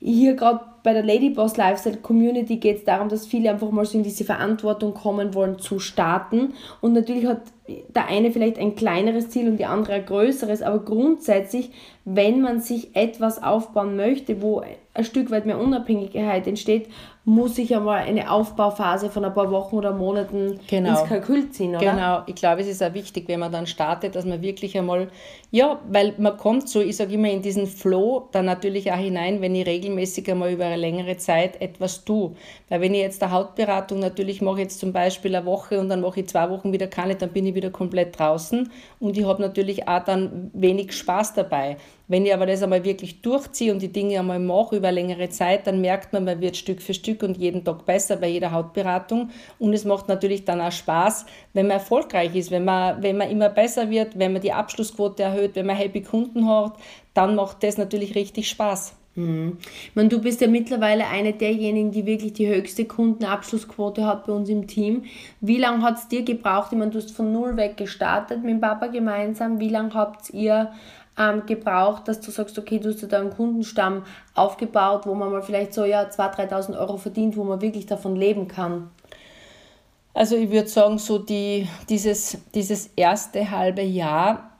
hier 0.00 0.34
gerade 0.34 0.60
bei 0.84 0.92
der 0.92 1.02
Ladyboss 1.02 1.56
Lifestyle 1.56 1.96
Community 1.96 2.58
geht 2.58 2.76
es 2.76 2.84
darum, 2.84 3.08
dass 3.08 3.26
viele 3.26 3.50
einfach 3.50 3.70
mal 3.70 3.86
so 3.86 3.96
in 3.96 4.04
diese 4.04 4.24
Verantwortung 4.24 4.92
kommen 4.92 5.34
wollen 5.34 5.58
zu 5.58 5.78
starten. 5.78 6.52
Und 6.82 6.92
natürlich 6.92 7.26
hat 7.26 7.40
der 7.66 8.08
eine 8.08 8.30
vielleicht 8.30 8.58
ein 8.58 8.76
kleineres 8.76 9.30
Ziel 9.30 9.48
und 9.48 9.56
die 9.56 9.64
andere 9.64 9.94
ein 9.94 10.04
größeres, 10.04 10.60
aber 10.60 10.80
grundsätzlich, 10.80 11.70
wenn 12.04 12.42
man 12.42 12.60
sich 12.60 12.94
etwas 12.94 13.42
aufbauen 13.42 13.96
möchte, 13.96 14.42
wo 14.42 14.62
ein 14.92 15.04
Stück 15.04 15.30
weit 15.30 15.46
mehr 15.46 15.58
Unabhängigkeit 15.58 16.46
entsteht, 16.46 16.88
muss 17.24 17.56
ich 17.56 17.74
einmal 17.74 18.00
eine 18.00 18.30
Aufbauphase 18.30 19.08
von 19.08 19.24
ein 19.24 19.32
paar 19.32 19.50
Wochen 19.50 19.76
oder 19.76 19.94
Monaten 19.94 20.60
genau. 20.66 20.90
ins 20.90 21.08
Kalkül 21.08 21.50
ziehen, 21.50 21.74
oder? 21.74 21.92
Genau, 21.92 22.22
ich 22.26 22.34
glaube, 22.34 22.60
es 22.60 22.68
ist 22.68 22.82
auch 22.82 22.92
wichtig, 22.92 23.28
wenn 23.28 23.40
man 23.40 23.50
dann 23.50 23.66
startet, 23.66 24.14
dass 24.14 24.26
man 24.26 24.42
wirklich 24.42 24.76
einmal, 24.76 25.08
ja, 25.50 25.80
weil 25.88 26.12
man 26.18 26.36
kommt 26.36 26.68
so, 26.68 26.82
ich 26.82 26.96
sage 26.96 27.14
immer, 27.14 27.30
in 27.30 27.40
diesen 27.40 27.66
Flow 27.66 28.28
dann 28.32 28.44
natürlich 28.44 28.92
auch 28.92 28.98
hinein, 28.98 29.40
wenn 29.40 29.54
ich 29.54 29.66
regelmäßig 29.66 30.30
einmal 30.30 30.52
über 30.52 30.66
eine 30.74 30.82
längere 30.82 31.16
Zeit 31.16 31.60
etwas 31.60 32.04
tue. 32.04 32.34
Weil 32.68 32.80
wenn 32.80 32.94
ich 32.94 33.00
jetzt 33.00 33.22
eine 33.22 33.32
Hautberatung 33.32 34.00
natürlich 34.00 34.42
mache, 34.42 34.60
jetzt 34.60 34.78
zum 34.78 34.92
Beispiel 34.92 35.34
eine 35.34 35.46
Woche 35.46 35.80
und 35.80 35.88
dann 35.88 36.00
mache 36.00 36.20
ich 36.20 36.28
zwei 36.28 36.50
Wochen 36.50 36.72
wieder 36.72 36.86
keine, 36.86 37.14
dann 37.14 37.30
bin 37.30 37.46
ich 37.46 37.54
wieder 37.54 37.70
komplett 37.70 38.18
draußen 38.18 38.70
und 39.00 39.16
ich 39.16 39.24
habe 39.24 39.40
natürlich 39.40 39.88
auch 39.88 40.04
dann 40.04 40.50
wenig 40.52 40.92
Spaß 40.92 41.34
dabei. 41.34 41.76
Wenn 42.06 42.26
ich 42.26 42.34
aber 42.34 42.44
das 42.44 42.62
einmal 42.62 42.84
wirklich 42.84 43.22
durchziehe 43.22 43.72
und 43.72 43.80
die 43.80 43.90
Dinge 43.90 44.18
einmal 44.18 44.38
mache 44.38 44.76
über 44.76 44.92
längere 44.92 45.30
Zeit, 45.30 45.66
dann 45.66 45.80
merkt 45.80 46.12
man, 46.12 46.24
man 46.24 46.40
wird 46.40 46.56
Stück 46.56 46.82
für 46.82 46.92
Stück 46.92 47.22
und 47.22 47.38
jeden 47.38 47.64
Tag 47.64 47.86
besser 47.86 48.16
bei 48.16 48.28
jeder 48.28 48.52
Hautberatung. 48.52 49.30
Und 49.58 49.72
es 49.72 49.86
macht 49.86 50.08
natürlich 50.08 50.44
dann 50.44 50.60
auch 50.60 50.72
Spaß, 50.72 51.24
wenn 51.54 51.68
man 51.68 51.78
erfolgreich 51.78 52.34
ist, 52.34 52.50
wenn 52.50 52.64
man, 52.64 53.02
wenn 53.02 53.16
man 53.16 53.30
immer 53.30 53.48
besser 53.48 53.88
wird, 53.88 54.18
wenn 54.18 54.34
man 54.34 54.42
die 54.42 54.52
Abschlussquote 54.52 55.22
erhöht, 55.22 55.54
wenn 55.54 55.64
man 55.66 55.76
happy 55.76 56.02
Kunden 56.02 56.46
hat, 56.46 56.74
dann 57.14 57.36
macht 57.36 57.62
das 57.62 57.78
natürlich 57.78 58.14
richtig 58.14 58.50
Spaß. 58.50 58.94
Mhm. 59.16 59.58
Ich 59.60 59.94
meine, 59.94 60.08
du 60.08 60.20
bist 60.20 60.40
ja 60.40 60.48
mittlerweile 60.48 61.06
eine 61.06 61.32
derjenigen, 61.32 61.92
die 61.92 62.04
wirklich 62.04 62.32
die 62.32 62.48
höchste 62.48 62.84
Kundenabschlussquote 62.84 64.04
hat 64.04 64.26
bei 64.26 64.32
uns 64.32 64.48
im 64.48 64.66
Team. 64.66 65.04
Wie 65.40 65.58
lange 65.58 65.82
hat 65.82 65.98
es 65.98 66.08
dir 66.08 66.22
gebraucht? 66.22 66.72
Ich 66.72 66.78
meine, 66.78 66.90
du 66.90 66.98
hast 66.98 67.12
von 67.12 67.32
null 67.32 67.56
weg 67.56 67.76
gestartet 67.76 68.42
mit 68.42 68.50
dem 68.50 68.60
Papa 68.60 68.88
gemeinsam. 68.88 69.60
Wie 69.60 69.68
lange 69.68 69.94
habt 69.94 70.30
ihr 70.30 70.72
ähm, 71.16 71.46
gebraucht, 71.46 72.08
dass 72.08 72.20
du 72.20 72.30
sagst, 72.30 72.58
okay, 72.58 72.78
du 72.80 72.90
hast 72.90 73.00
da 73.12 73.20
einen 73.20 73.30
Kundenstamm 73.30 74.02
aufgebaut, 74.34 75.06
wo 75.06 75.14
man 75.14 75.30
mal 75.30 75.42
vielleicht 75.42 75.74
so 75.74 75.84
ja 75.84 76.02
2.000, 76.02 76.50
3.000 76.50 76.78
Euro 76.78 76.96
verdient, 76.96 77.36
wo 77.36 77.44
man 77.44 77.60
wirklich 77.60 77.86
davon 77.86 78.16
leben 78.16 78.48
kann? 78.48 78.90
Also 80.12 80.36
ich 80.36 80.50
würde 80.50 80.68
sagen, 80.68 80.98
so 80.98 81.18
die, 81.18 81.68
dieses, 81.88 82.38
dieses 82.54 82.88
erste 82.96 83.50
halbe 83.50 83.82
Jahr, 83.82 84.50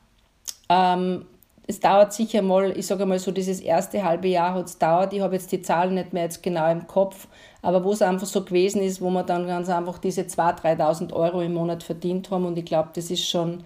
ähm, 0.69 1.27
es 1.67 1.81
dauert 1.81 2.13
sicher 2.13 2.43
mal, 2.43 2.77
ich 2.77 2.87
sage 2.87 3.07
mal 3.07 3.19
so, 3.19 3.31
dieses 3.31 3.61
erste 3.61 4.05
halbe 4.05 4.29
Jahr 4.29 4.55
hat 4.55 4.67
es 4.67 4.79
dauert. 4.79 5.13
Ich 5.13 5.21
habe 5.21 5.35
jetzt 5.35 5.51
die 5.51 5.63
Zahlen 5.63 5.95
nicht 5.95 6.13
mehr 6.13 6.25
jetzt 6.25 6.43
genau 6.43 6.71
im 6.71 6.87
Kopf, 6.87 7.27
aber 7.63 7.85
wo 7.85 7.93
es 7.93 8.03
einfach 8.03 8.27
so 8.27 8.45
gewesen 8.45 8.83
ist, 8.83 9.01
wo 9.01 9.11
wir 9.11 9.23
dann 9.23 9.47
ganz 9.47 9.69
einfach 9.71 9.99
diese 9.99 10.23
2.000, 10.23 10.79
3.000 10.79 11.13
Euro 11.15 11.41
im 11.41 11.55
Monat 11.55 11.83
verdient 11.83 12.31
haben 12.31 12.45
und 12.45 12.59
ich 12.59 12.67
glaube, 12.67 12.91
das 12.95 13.11
ist 13.11 13.27
schon 13.29 13.65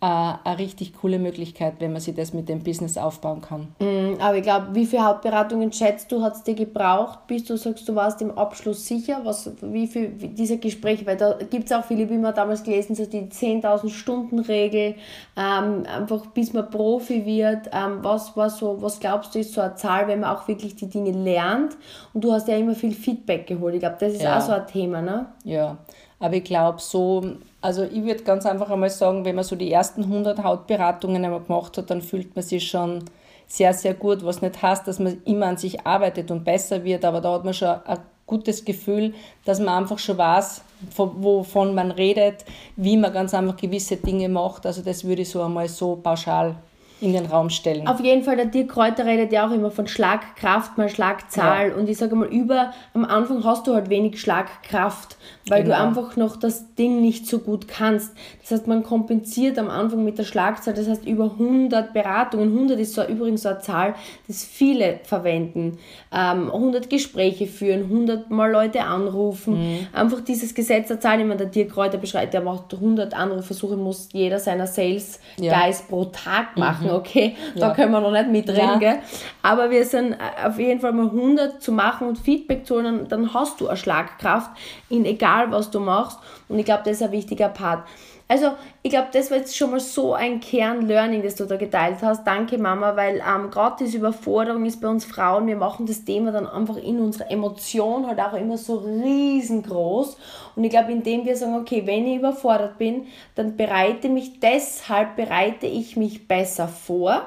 eine 0.00 0.58
richtig 0.58 0.94
coole 0.94 1.18
Möglichkeit, 1.18 1.74
wenn 1.80 1.92
man 1.92 2.00
sich 2.00 2.14
das 2.14 2.32
mit 2.32 2.48
dem 2.48 2.62
Business 2.62 2.96
aufbauen 2.96 3.40
kann. 3.40 3.68
Mm, 3.80 4.20
aber 4.20 4.36
ich 4.36 4.44
glaube, 4.44 4.68
wie 4.72 4.86
viele 4.86 5.04
Hauptberatungen 5.04 5.72
schätzt 5.72 6.12
du, 6.12 6.22
hat 6.22 6.36
es 6.36 6.44
dir 6.44 6.54
gebraucht, 6.54 7.26
bis 7.26 7.44
du 7.44 7.56
sagst, 7.56 7.88
du 7.88 7.96
warst 7.96 8.22
im 8.22 8.30
Abschluss 8.38 8.86
sicher? 8.86 9.20
Was, 9.24 9.50
wie 9.60 9.88
viel 9.88 10.12
wie 10.20 10.28
diese 10.28 10.58
Gespräche, 10.58 11.04
weil 11.04 11.16
da 11.16 11.32
gibt 11.50 11.64
es 11.64 11.72
auch 11.72 11.84
viele, 11.84 12.08
wie 12.08 12.16
man 12.16 12.32
damals 12.32 12.62
gelesen 12.62 12.96
hat, 12.96 13.12
die 13.12 13.22
10.000 13.22 13.88
Stunden 13.88 14.38
Regel, 14.38 14.94
ähm, 15.36 15.82
einfach 15.86 16.26
bis 16.26 16.52
man 16.52 16.70
Profi 16.70 17.26
wird. 17.26 17.68
Ähm, 17.72 17.98
was, 18.02 18.36
was, 18.36 18.58
so, 18.58 18.80
was 18.80 19.00
glaubst 19.00 19.34
du, 19.34 19.40
ist 19.40 19.52
so 19.52 19.60
eine 19.60 19.74
Zahl, 19.74 20.06
wenn 20.06 20.20
man 20.20 20.36
auch 20.36 20.46
wirklich 20.46 20.76
die 20.76 20.88
Dinge 20.88 21.10
lernt? 21.10 21.76
Und 22.14 22.22
du 22.22 22.32
hast 22.32 22.46
ja 22.46 22.56
immer 22.56 22.76
viel 22.76 22.92
Feedback 22.92 23.48
geholt. 23.48 23.74
Ich 23.74 23.80
glaube, 23.80 23.96
das 23.98 24.12
ist 24.12 24.22
ja. 24.22 24.38
auch 24.38 24.42
so 24.42 24.52
ein 24.52 24.66
Thema, 24.68 25.02
ne? 25.02 25.26
Ja, 25.42 25.76
aber 26.20 26.34
ich 26.34 26.44
glaube, 26.44 26.80
so 26.80 27.24
also 27.60 27.82
ich 27.84 28.04
würde 28.04 28.22
ganz 28.22 28.46
einfach 28.46 28.70
einmal 28.70 28.90
sagen, 28.90 29.24
wenn 29.24 29.34
man 29.34 29.44
so 29.44 29.56
die 29.56 29.72
ersten 29.72 30.04
100 30.04 30.42
Hautberatungen 30.42 31.24
einmal 31.24 31.40
gemacht 31.40 31.76
hat, 31.76 31.90
dann 31.90 32.02
fühlt 32.02 32.34
man 32.36 32.44
sich 32.44 32.68
schon 32.68 33.04
sehr, 33.46 33.72
sehr 33.72 33.94
gut, 33.94 34.24
was 34.24 34.42
nicht 34.42 34.60
heißt, 34.60 34.86
dass 34.86 34.98
man 34.98 35.22
immer 35.24 35.46
an 35.46 35.56
sich 35.56 35.86
arbeitet 35.86 36.30
und 36.30 36.44
besser 36.44 36.84
wird, 36.84 37.04
aber 37.04 37.20
da 37.20 37.32
hat 37.32 37.44
man 37.44 37.54
schon 37.54 37.80
ein 37.84 37.98
gutes 38.26 38.64
Gefühl, 38.64 39.14
dass 39.44 39.58
man 39.58 39.70
einfach 39.70 39.98
schon 39.98 40.18
weiß, 40.18 40.62
wovon 40.96 41.74
man 41.74 41.90
redet, 41.90 42.44
wie 42.76 42.96
man 42.96 43.12
ganz 43.12 43.34
einfach 43.34 43.56
gewisse 43.56 43.96
Dinge 43.96 44.28
macht. 44.28 44.66
Also 44.66 44.82
das 44.82 45.04
würde 45.04 45.22
ich 45.22 45.30
so 45.30 45.42
einmal 45.42 45.68
so 45.68 45.96
pauschal 45.96 46.56
in 47.00 47.12
den 47.12 47.26
Raum 47.26 47.48
stellen. 47.48 47.86
Auf 47.86 48.00
jeden 48.00 48.24
Fall, 48.24 48.36
der 48.36 48.46
Dirk 48.46 48.70
Kräuter 48.70 49.06
redet 49.06 49.32
ja 49.32 49.46
auch 49.46 49.52
immer 49.52 49.70
von 49.70 49.86
Schlagkraft 49.86 50.76
mal 50.78 50.88
Schlagzahl. 50.88 51.68
Ja. 51.68 51.74
Und 51.76 51.88
ich 51.88 51.96
sage 51.96 52.16
mal, 52.16 52.26
über, 52.26 52.72
am 52.92 53.04
Anfang 53.04 53.44
hast 53.44 53.66
du 53.68 53.74
halt 53.74 53.88
wenig 53.88 54.20
Schlagkraft, 54.20 55.16
weil 55.48 55.62
genau. 55.62 55.76
du 55.76 55.82
einfach 55.82 56.16
noch 56.16 56.36
das 56.36 56.74
Ding 56.74 57.00
nicht 57.00 57.26
so 57.28 57.38
gut 57.38 57.68
kannst. 57.68 58.14
Das 58.40 58.50
heißt, 58.50 58.66
man 58.66 58.82
kompensiert 58.82 59.58
am 59.58 59.70
Anfang 59.70 60.04
mit 60.04 60.18
der 60.18 60.24
Schlagzahl, 60.24 60.74
das 60.74 60.88
heißt 60.88 61.06
über 61.06 61.24
100 61.24 61.92
Beratungen. 61.92 62.52
100 62.52 62.80
ist 62.80 62.94
so 62.94 63.04
übrigens 63.04 63.42
so 63.42 63.50
eine 63.50 63.60
Zahl, 63.60 63.94
das 64.26 64.44
viele 64.44 64.98
verwenden. 65.04 65.78
Ähm, 66.12 66.50
100 66.50 66.90
Gespräche 66.90 67.46
führen, 67.46 67.84
100 67.84 68.30
mal 68.30 68.50
Leute 68.50 68.82
anrufen. 68.82 69.54
Mhm. 69.54 69.86
Einfach 69.92 70.20
dieses 70.20 70.52
Gesetz 70.52 70.88
der 70.88 70.98
Zahlen, 70.98 71.28
wenn 71.28 71.38
der 71.38 71.46
Dirk 71.46 71.70
Kräuter 71.70 71.98
beschreibt, 71.98 72.34
der 72.34 72.40
macht 72.40 72.74
100 72.74 73.14
Anrufversuche, 73.14 73.76
muss 73.76 74.08
jeder 74.12 74.40
seiner 74.40 74.66
Sales 74.66 75.20
Guys 75.36 75.78
ja. 75.78 75.84
pro 75.88 76.06
Tag 76.06 76.56
machen. 76.56 76.86
Mhm 76.86 76.87
machen, 76.88 77.00
okay, 77.00 77.36
ja. 77.54 77.68
da 77.68 77.74
können 77.74 77.92
wir 77.92 78.00
noch 78.00 78.10
nicht 78.10 78.28
mitreden, 78.28 78.80
ja. 78.80 78.96
aber 79.42 79.70
wir 79.70 79.84
sind 79.84 80.12
äh, 80.12 80.46
auf 80.46 80.58
jeden 80.58 80.80
Fall 80.80 80.92
mal 80.92 81.06
100 81.06 81.62
zu 81.62 81.72
machen 81.72 82.08
und 82.08 82.18
Feedback 82.18 82.66
zu 82.66 82.76
holen, 82.76 83.06
dann 83.08 83.32
hast 83.32 83.60
du 83.60 83.68
eine 83.68 83.76
Schlagkraft 83.76 84.50
in 84.88 85.04
egal 85.04 85.50
was 85.50 85.70
du 85.70 85.80
machst 85.80 86.18
und 86.48 86.58
ich 86.58 86.64
glaube, 86.64 86.82
das 86.84 86.94
ist 86.94 87.02
ein 87.02 87.12
wichtiger 87.12 87.48
Part. 87.48 87.84
Also, 88.30 88.52
ich 88.82 88.90
glaube, 88.90 89.08
das 89.10 89.30
war 89.30 89.38
jetzt 89.38 89.56
schon 89.56 89.70
mal 89.70 89.80
so 89.80 90.12
ein 90.12 90.40
Kern-Learning, 90.40 91.22
das 91.22 91.36
du 91.36 91.46
da 91.46 91.56
geteilt 91.56 91.96
hast. 92.02 92.26
Danke, 92.26 92.58
Mama, 92.58 92.94
weil 92.94 93.22
ähm, 93.26 93.50
gerade 93.50 93.76
diese 93.80 93.96
Überforderung 93.96 94.66
ist 94.66 94.82
bei 94.82 94.88
uns 94.88 95.06
Frauen, 95.06 95.46
wir 95.46 95.56
machen 95.56 95.86
das 95.86 96.04
Thema 96.04 96.30
dann 96.30 96.46
einfach 96.46 96.76
in 96.76 97.00
unserer 97.00 97.30
Emotion 97.30 98.06
halt 98.06 98.20
auch 98.20 98.34
immer 98.34 98.58
so 98.58 98.76
riesengroß. 98.76 100.18
Und 100.56 100.64
ich 100.64 100.68
glaube, 100.68 100.92
indem 100.92 101.24
wir 101.24 101.36
sagen, 101.36 101.56
okay, 101.56 101.86
wenn 101.86 102.06
ich 102.06 102.18
überfordert 102.18 102.76
bin, 102.76 103.06
dann 103.34 103.56
bereite 103.56 104.10
mich, 104.10 104.40
deshalb 104.40 105.16
bereite 105.16 105.66
ich 105.66 105.96
mich 105.96 106.28
besser 106.28 106.68
vor 106.68 107.22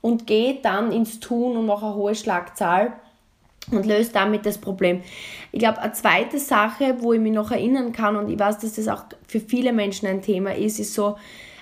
und 0.00 0.28
gehe 0.28 0.58
dann 0.62 0.92
ins 0.92 1.18
Tun 1.18 1.56
und 1.56 1.66
mache 1.66 1.86
eine 1.86 1.96
hohe 1.96 2.14
Schlagzahl 2.14 2.92
und 3.70 3.86
löst 3.86 4.14
damit 4.14 4.46
das 4.46 4.58
Problem. 4.58 5.02
Ich 5.52 5.58
glaube, 5.58 5.80
eine 5.80 5.92
zweite 5.92 6.38
Sache, 6.38 6.96
wo 7.00 7.12
ich 7.12 7.20
mich 7.20 7.32
noch 7.32 7.50
erinnern 7.50 7.92
kann 7.92 8.16
und 8.16 8.28
ich 8.30 8.38
weiß, 8.38 8.58
dass 8.58 8.74
das 8.74 8.88
auch 8.88 9.04
für 9.26 9.40
viele 9.40 9.72
Menschen 9.72 10.06
ein 10.06 10.22
Thema 10.22 10.54
ist, 10.54 10.78
ist 10.78 10.94
so 10.94 11.16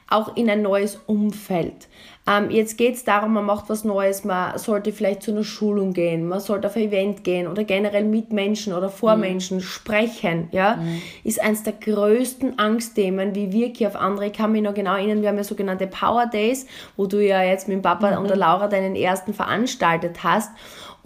auch 0.09 0.37
in 0.37 0.49
ein 0.49 0.63
neues 0.63 1.01
Umfeld. 1.07 1.89
Ähm, 2.29 2.51
jetzt 2.51 2.77
geht 2.77 2.97
es 2.97 3.05
darum, 3.05 3.33
man 3.35 3.45
macht 3.45 3.69
was 3.69 3.85
Neues, 3.85 4.25
man 4.25 4.59
sollte 4.59 4.93
vielleicht 4.93 5.23
zu 5.23 5.31
einer 5.31 5.45
Schulung 5.45 5.93
gehen, 5.93 6.27
man 6.27 6.41
sollte 6.41 6.67
auf 6.67 6.77
ein 6.77 6.83
Event 6.83 7.23
gehen 7.23 7.47
oder 7.47 7.63
generell 7.63 8.05
mit 8.05 8.33
Menschen 8.33 8.73
oder 8.73 8.89
vor 8.89 9.15
mhm. 9.15 9.21
Menschen 9.21 9.61
sprechen, 9.61 10.49
ja, 10.51 10.77
mhm. 10.77 11.03
ist 11.23 11.41
eines 11.41 11.63
der 11.63 11.75
größten 11.75 12.59
Angstthemen, 12.59 13.37
wie 13.37 13.53
wir 13.53 13.89
auf 13.89 13.97
andere, 13.97 14.27
ich 14.27 14.33
kann 14.33 14.51
mich 14.51 14.63
noch 14.63 14.75
genau 14.75 14.95
erinnern, 14.95 15.23
wir 15.23 15.29
haben 15.29 15.37
ja 15.37 15.45
sogenannte 15.45 15.87
Power 15.87 16.27
Days, 16.27 16.67
wo 16.97 17.07
du 17.07 17.25
ja 17.25 17.43
jetzt 17.43 17.69
mit 17.69 17.77
dem 17.77 17.83
Papa 17.83 18.11
mhm. 18.13 18.19
und 18.19 18.29
der 18.29 18.37
Laura 18.37 18.67
deinen 18.67 18.97
ersten 18.97 19.33
veranstaltet 19.33 20.25
hast 20.25 20.51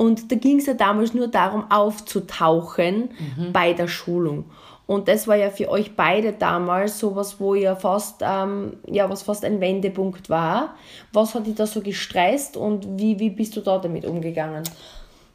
und 0.00 0.32
da 0.32 0.36
ging 0.36 0.56
es 0.56 0.64
ja 0.64 0.72
damals 0.72 1.12
nur 1.12 1.28
darum, 1.28 1.70
aufzutauchen 1.70 3.10
mhm. 3.36 3.52
bei 3.52 3.74
der 3.74 3.86
Schulung. 3.86 4.46
Und 4.86 5.08
das 5.08 5.28
war 5.28 5.36
ja 5.36 5.50
für 5.50 5.68
euch 5.68 5.94
beide 5.94 6.32
damals 6.32 6.98
sowas, 6.98 7.38
wo 7.38 7.54
ihr 7.54 7.76
fast, 7.76 8.22
ähm, 8.22 8.78
ja, 8.86 9.10
was 9.10 9.24
fast 9.24 9.44
ein 9.44 9.60
Wendepunkt 9.60 10.30
war. 10.30 10.74
Was 11.12 11.34
hat 11.34 11.46
dich 11.46 11.54
da 11.54 11.66
so 11.66 11.82
gestresst 11.82 12.56
und 12.56 12.98
wie, 12.98 13.18
wie 13.18 13.28
bist 13.28 13.54
du 13.56 13.60
da 13.60 13.76
damit 13.76 14.06
umgegangen? 14.06 14.64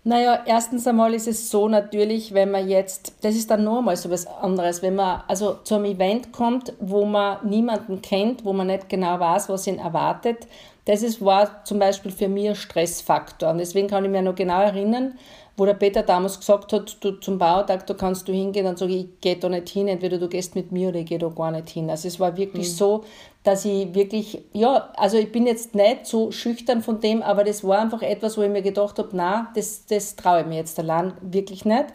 Naja, 0.04 0.42
erstens 0.48 0.88
einmal 0.88 1.14
ist 1.14 1.28
es 1.28 1.52
so 1.52 1.68
natürlich, 1.68 2.34
wenn 2.34 2.50
man 2.50 2.68
jetzt, 2.68 3.14
das 3.22 3.36
ist 3.36 3.52
dann 3.52 3.64
nochmal 3.64 3.98
so 3.98 4.10
was 4.10 4.26
anderes, 4.26 4.82
wenn 4.82 4.96
man 4.96 5.22
also 5.28 5.60
zu 5.64 5.76
einem 5.76 5.86
Event 5.86 6.32
kommt, 6.32 6.74
wo 6.80 7.06
man 7.06 7.38
niemanden 7.48 8.02
kennt, 8.02 8.44
wo 8.44 8.52
man 8.52 8.66
nicht 8.66 8.90
genau 8.90 9.20
weiß, 9.20 9.48
was 9.48 9.68
ihn 9.68 9.78
erwartet, 9.78 10.48
das 10.86 11.02
ist, 11.02 11.24
war 11.24 11.64
zum 11.66 11.80
Beispiel 11.80 12.12
für 12.12 12.28
mich 12.28 12.50
ein 12.50 12.56
Stressfaktor. 12.56 13.50
Und 13.50 13.58
deswegen 13.58 13.88
kann 13.88 14.06
ich 14.06 14.12
mich 14.12 14.22
noch 14.22 14.36
genau 14.36 14.62
erinnern, 14.62 15.18
wo 15.58 15.66
der 15.66 15.74
Peter 15.74 16.04
damals 16.04 16.40
gesagt 16.40 16.74
hat, 16.74 16.98
du, 17.00 17.14
zum 17.14 17.38
Bautag, 17.38 17.88
da 17.88 17.94
kannst 17.94 18.28
du 18.28 18.34
hingehen, 18.34 18.66
dann 18.66 18.76
sage 18.76 18.94
ich, 18.94 19.06
ich 19.06 19.22
gehe 19.22 19.38
da 19.38 19.48
nicht 19.48 19.70
hin, 19.70 19.88
entweder 19.88 20.18
du 20.18 20.28
gehst 20.28 20.54
mit 20.54 20.72
mir 20.72 20.90
oder 20.90 21.00
ich 21.00 21.06
gehe 21.06 21.18
da 21.18 21.30
gar 21.30 21.52
nicht 21.52 21.70
hin. 21.70 21.90
Also 21.90 22.08
es 22.08 22.20
war 22.20 22.36
wirklich 22.36 22.68
mhm. 22.68 22.74
so, 22.74 23.04
dass 23.44 23.64
ich 23.64 23.94
wirklich, 23.96 24.44
ja, 24.52 24.92
also 24.98 25.18
ich 25.18 25.32
bin 25.32 25.48
jetzt 25.48 25.74
nicht 25.74 26.08
so 26.08 26.32
schüchtern 26.32 26.82
von 26.82 27.00
dem, 27.00 27.22
aber 27.22 27.44
das 27.44 27.64
war 27.64 27.80
einfach 27.80 28.02
etwas, 28.02 28.38
wo 28.38 28.42
ich 28.42 28.50
mir 28.50 28.64
gedacht 28.64 29.00
habe, 29.00 29.10
na, 29.14 29.52
das, 29.56 29.86
das 29.86 30.16
traue 30.16 30.42
ich 30.42 30.48
mir 30.48 30.58
jetzt 30.58 30.78
allein 30.78 31.14
wirklich 31.22 31.64
nicht. 31.64 31.86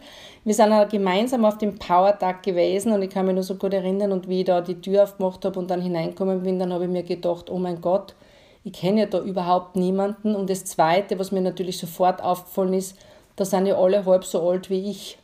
Wir 0.43 0.55
sind 0.55 0.73
auch 0.73 0.89
gemeinsam 0.89 1.45
auf 1.45 1.59
dem 1.59 1.77
Power-Tag 1.77 2.41
gewesen 2.41 2.93
und 2.93 3.03
ich 3.03 3.11
kann 3.11 3.27
mich 3.27 3.35
nur 3.35 3.43
so 3.43 3.55
gut 3.55 3.73
erinnern 3.73 4.11
und 4.11 4.27
wie 4.27 4.39
ich 4.39 4.45
da 4.45 4.61
die 4.61 4.81
Tür 4.81 5.03
aufgemacht 5.03 5.45
habe 5.45 5.59
und 5.59 5.69
dann 5.69 5.81
hineinkommen 5.81 6.41
bin, 6.41 6.57
dann 6.57 6.73
habe 6.73 6.85
ich 6.85 6.89
mir 6.89 7.03
gedacht, 7.03 7.49
oh 7.51 7.59
mein 7.59 7.79
Gott, 7.79 8.15
ich 8.63 8.73
kenne 8.73 9.01
ja 9.01 9.05
da 9.07 9.19
überhaupt 9.19 9.75
niemanden. 9.75 10.35
Und 10.35 10.49
das 10.49 10.65
Zweite, 10.65 11.17
was 11.19 11.31
mir 11.31 11.41
natürlich 11.41 11.77
sofort 11.77 12.21
aufgefallen 12.21 12.73
ist, 12.73 12.97
da 13.35 13.45
sind 13.45 13.65
ja 13.65 13.77
alle 13.77 14.05
halb 14.05 14.23
so 14.23 14.47
alt 14.47 14.69
wie 14.69 14.89
ich. 14.89 15.17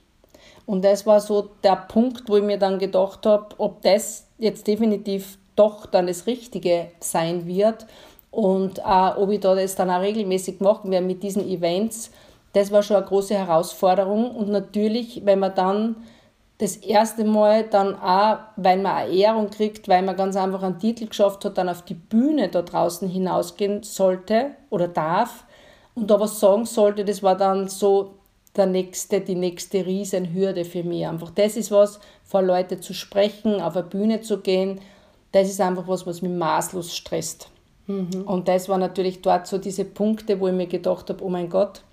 Und 0.65 0.83
das 0.83 1.05
war 1.05 1.21
so 1.21 1.49
der 1.63 1.75
Punkt, 1.75 2.27
wo 2.27 2.37
ich 2.37 2.43
mir 2.43 2.57
dann 2.57 2.79
gedacht 2.79 3.25
habe, 3.25 3.47
ob 3.57 3.81
das 3.83 4.27
jetzt 4.37 4.67
definitiv 4.67 5.37
doch 5.55 5.85
dann 5.85 6.07
das 6.07 6.27
Richtige 6.27 6.91
sein 6.99 7.47
wird 7.47 7.85
und 8.31 8.79
äh, 8.79 9.11
ob 9.15 9.31
ich 9.31 9.39
da 9.39 9.55
das 9.55 9.75
dann 9.75 9.89
auch 9.89 10.01
regelmäßig 10.01 10.59
machen 10.59 10.91
werde 10.91 11.05
mit 11.05 11.23
diesen 11.23 11.47
Events. 11.47 12.11
Das 12.53 12.71
war 12.71 12.83
schon 12.83 12.97
eine 12.97 13.05
große 13.05 13.35
Herausforderung. 13.35 14.35
Und 14.35 14.49
natürlich, 14.49 15.25
wenn 15.25 15.39
man 15.39 15.55
dann 15.55 15.95
das 16.59 16.75
erste 16.77 17.23
Mal 17.23 17.65
dann 17.65 17.95
auch, 17.95 18.37
weil 18.55 18.77
man 18.77 18.95
eine 18.95 19.13
Ehrung 19.13 19.49
kriegt, 19.49 19.87
weil 19.87 20.01
man 20.01 20.15
ganz 20.15 20.35
einfach 20.35 20.63
einen 20.63 20.79
Titel 20.79 21.07
geschafft 21.07 21.45
hat, 21.45 21.57
dann 21.57 21.69
auf 21.69 21.83
die 21.83 21.93
Bühne 21.93 22.49
da 22.49 22.63
draußen 22.63 23.07
hinausgehen 23.07 23.83
sollte 23.83 24.51
oder 24.69 24.87
darf 24.87 25.45
und 25.93 26.09
da 26.09 26.19
was 26.19 26.39
sagen 26.39 26.65
sollte, 26.65 27.05
das 27.05 27.21
war 27.21 27.35
dann 27.35 27.67
so 27.67 28.15
der 28.55 28.65
nächste, 28.65 29.21
die 29.21 29.35
nächste 29.35 29.85
Riesenhürde 29.85 30.65
für 30.65 30.83
mich. 30.83 31.05
Einfach 31.05 31.29
das 31.29 31.57
ist 31.57 31.71
was, 31.71 31.99
vor 32.23 32.41
Leute 32.41 32.79
zu 32.79 32.93
sprechen, 32.93 33.61
auf 33.61 33.75
eine 33.75 33.85
Bühne 33.85 34.21
zu 34.21 34.39
gehen, 34.39 34.81
das 35.31 35.49
ist 35.49 35.61
einfach 35.61 35.87
was, 35.87 36.07
was 36.07 36.21
mich 36.21 36.31
maßlos 36.31 36.95
stresst. 36.95 37.49
Mhm. 37.85 38.23
Und 38.25 38.47
das 38.47 38.67
war 38.67 38.77
natürlich 38.77 39.21
dort 39.21 39.45
so 39.45 39.59
diese 39.59 39.85
Punkte, 39.85 40.39
wo 40.39 40.47
ich 40.47 40.53
mir 40.53 40.67
gedacht 40.67 41.09
habe, 41.09 41.23
oh 41.23 41.29
mein 41.29 41.49
Gott, 41.49 41.83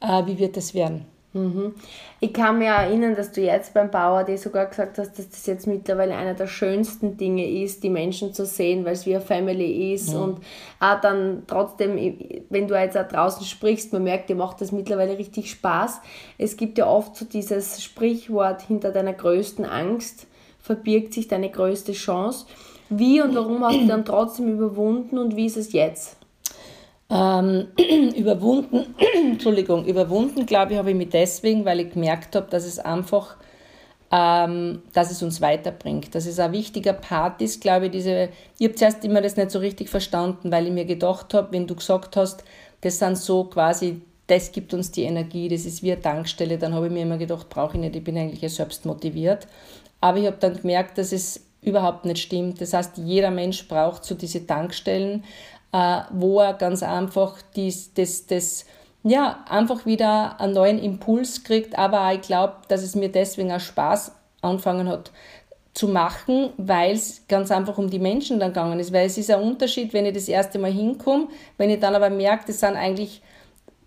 äh, 0.00 0.26
wie 0.26 0.38
wird 0.38 0.56
das 0.56 0.74
werden? 0.74 1.06
Mhm. 1.36 1.74
Ich 2.20 2.32
kann 2.32 2.58
mir 2.58 2.70
erinnern, 2.70 3.14
dass 3.14 3.32
du 3.32 3.42
jetzt 3.42 3.74
beim 3.74 3.90
Bauer 3.90 4.24
dir 4.24 4.38
sogar 4.38 4.66
gesagt 4.66 4.98
hast, 4.98 5.18
dass 5.18 5.28
das 5.28 5.46
jetzt 5.46 5.66
mittlerweile 5.66 6.16
einer 6.16 6.34
der 6.34 6.46
schönsten 6.46 7.16
Dinge 7.16 7.48
ist, 7.48 7.82
die 7.82 7.90
Menschen 7.90 8.32
zu 8.32 8.46
sehen, 8.46 8.84
weil 8.84 8.94
es 8.94 9.06
wie 9.06 9.14
eine 9.14 9.24
Family 9.24 9.92
ist 9.92 10.14
mhm. 10.14 10.22
und 10.22 10.38
auch 10.80 11.00
dann 11.00 11.42
trotzdem, 11.46 11.96
wenn 12.48 12.68
du 12.68 12.74
jetzt 12.74 12.96
auch 12.96 13.06
draußen 13.06 13.44
sprichst, 13.44 13.92
man 13.92 14.04
merkt, 14.04 14.30
dir 14.30 14.36
macht 14.36 14.60
das 14.60 14.72
mittlerweile 14.72 15.18
richtig 15.18 15.50
Spaß. 15.50 16.00
Es 16.38 16.56
gibt 16.56 16.78
ja 16.78 16.86
oft 16.86 17.16
so 17.16 17.24
dieses 17.24 17.82
Sprichwort, 17.82 18.62
hinter 18.62 18.90
deiner 18.90 19.12
größten 19.12 19.64
Angst 19.64 20.26
verbirgt 20.58 21.14
sich 21.14 21.28
deine 21.28 21.48
größte 21.48 21.92
Chance. 21.92 22.46
Wie 22.88 23.20
und 23.20 23.34
warum 23.34 23.64
hast 23.64 23.80
du 23.80 23.86
dann 23.86 24.04
trotzdem 24.04 24.48
überwunden 24.48 25.18
und 25.18 25.36
wie 25.36 25.46
ist 25.46 25.56
es 25.56 25.72
jetzt? 25.72 26.16
Ähm, 27.08 27.68
überwunden, 28.16 28.94
Entschuldigung, 29.14 29.84
überwunden, 29.84 30.44
glaube 30.46 30.72
ich, 30.72 30.78
habe 30.78 30.90
ich 30.90 30.96
mich 30.96 31.10
deswegen, 31.10 31.64
weil 31.64 31.80
ich 31.80 31.92
gemerkt 31.92 32.34
habe, 32.34 32.48
dass 32.50 32.64
es 32.64 32.78
einfach, 32.78 33.36
ähm, 34.10 34.82
dass 34.92 35.10
es 35.10 35.22
uns 35.22 35.40
weiterbringt. 35.40 36.14
Dass 36.14 36.26
es 36.26 36.40
ein 36.40 36.52
wichtiger 36.52 36.94
Part 36.94 37.40
ist, 37.40 37.60
glaube 37.60 37.86
ich, 37.86 37.92
diese, 37.92 38.30
ich 38.58 38.66
habe 38.66 38.74
zuerst 38.74 39.04
immer 39.04 39.20
das 39.20 39.36
nicht 39.36 39.50
so 39.50 39.60
richtig 39.60 39.88
verstanden, 39.88 40.50
weil 40.50 40.66
ich 40.66 40.72
mir 40.72 40.84
gedacht 40.84 41.32
habe, 41.32 41.52
wenn 41.52 41.66
du 41.66 41.76
gesagt 41.76 42.16
hast, 42.16 42.42
das 42.80 42.98
sind 42.98 43.16
so 43.16 43.44
quasi, 43.44 44.00
das 44.26 44.50
gibt 44.50 44.74
uns 44.74 44.90
die 44.90 45.04
Energie, 45.04 45.48
das 45.48 45.64
ist 45.64 45.84
wie 45.84 45.92
eine 45.92 46.00
Tankstelle, 46.00 46.58
dann 46.58 46.74
habe 46.74 46.86
ich 46.86 46.92
mir 46.92 47.02
immer 47.02 47.18
gedacht, 47.18 47.48
brauche 47.48 47.76
ich 47.76 47.80
nicht, 47.80 47.94
ich 47.94 48.02
bin 48.02 48.18
eigentlich 48.18 48.42
ja 48.42 48.48
selbst 48.48 48.84
motiviert. 48.84 49.46
Aber 50.00 50.18
ich 50.18 50.26
habe 50.26 50.36
dann 50.40 50.60
gemerkt, 50.60 50.98
dass 50.98 51.12
es 51.12 51.46
überhaupt 51.62 52.04
nicht 52.04 52.18
stimmt. 52.18 52.60
Das 52.60 52.72
heißt, 52.72 52.98
jeder 52.98 53.30
Mensch 53.30 53.66
braucht 53.66 54.04
so 54.04 54.14
diese 54.14 54.46
Tankstellen, 54.46 55.24
wo 56.12 56.40
er 56.40 56.54
ganz 56.54 56.82
einfach 56.82 57.36
dies, 57.54 57.92
das, 57.94 58.26
das, 58.26 58.66
ja, 59.02 59.44
einfach 59.48 59.86
wieder 59.86 60.40
einen 60.40 60.54
neuen 60.54 60.78
Impuls 60.78 61.44
kriegt. 61.44 61.78
Aber 61.78 62.12
ich 62.12 62.22
glaube, 62.22 62.54
dass 62.68 62.82
es 62.82 62.94
mir 62.94 63.10
deswegen 63.10 63.52
auch 63.52 63.60
Spaß 63.60 64.12
anfangen 64.42 64.88
hat 64.88 65.10
zu 65.74 65.88
machen, 65.88 66.50
weil 66.56 66.94
es 66.94 67.26
ganz 67.28 67.50
einfach 67.50 67.76
um 67.76 67.90
die 67.90 67.98
Menschen 67.98 68.40
dann 68.40 68.52
gegangen 68.52 68.80
ist. 68.80 68.92
Weil 68.92 69.06
es 69.06 69.18
ist 69.18 69.30
ein 69.30 69.42
Unterschied, 69.42 69.92
wenn 69.92 70.06
ich 70.06 70.14
das 70.14 70.28
erste 70.28 70.58
Mal 70.58 70.72
hinkomme, 70.72 71.28
wenn 71.58 71.70
ich 71.70 71.80
dann 71.80 71.94
aber 71.94 72.08
merke, 72.08 72.44
das 72.46 72.60
sind 72.60 72.76
eigentlich 72.76 73.20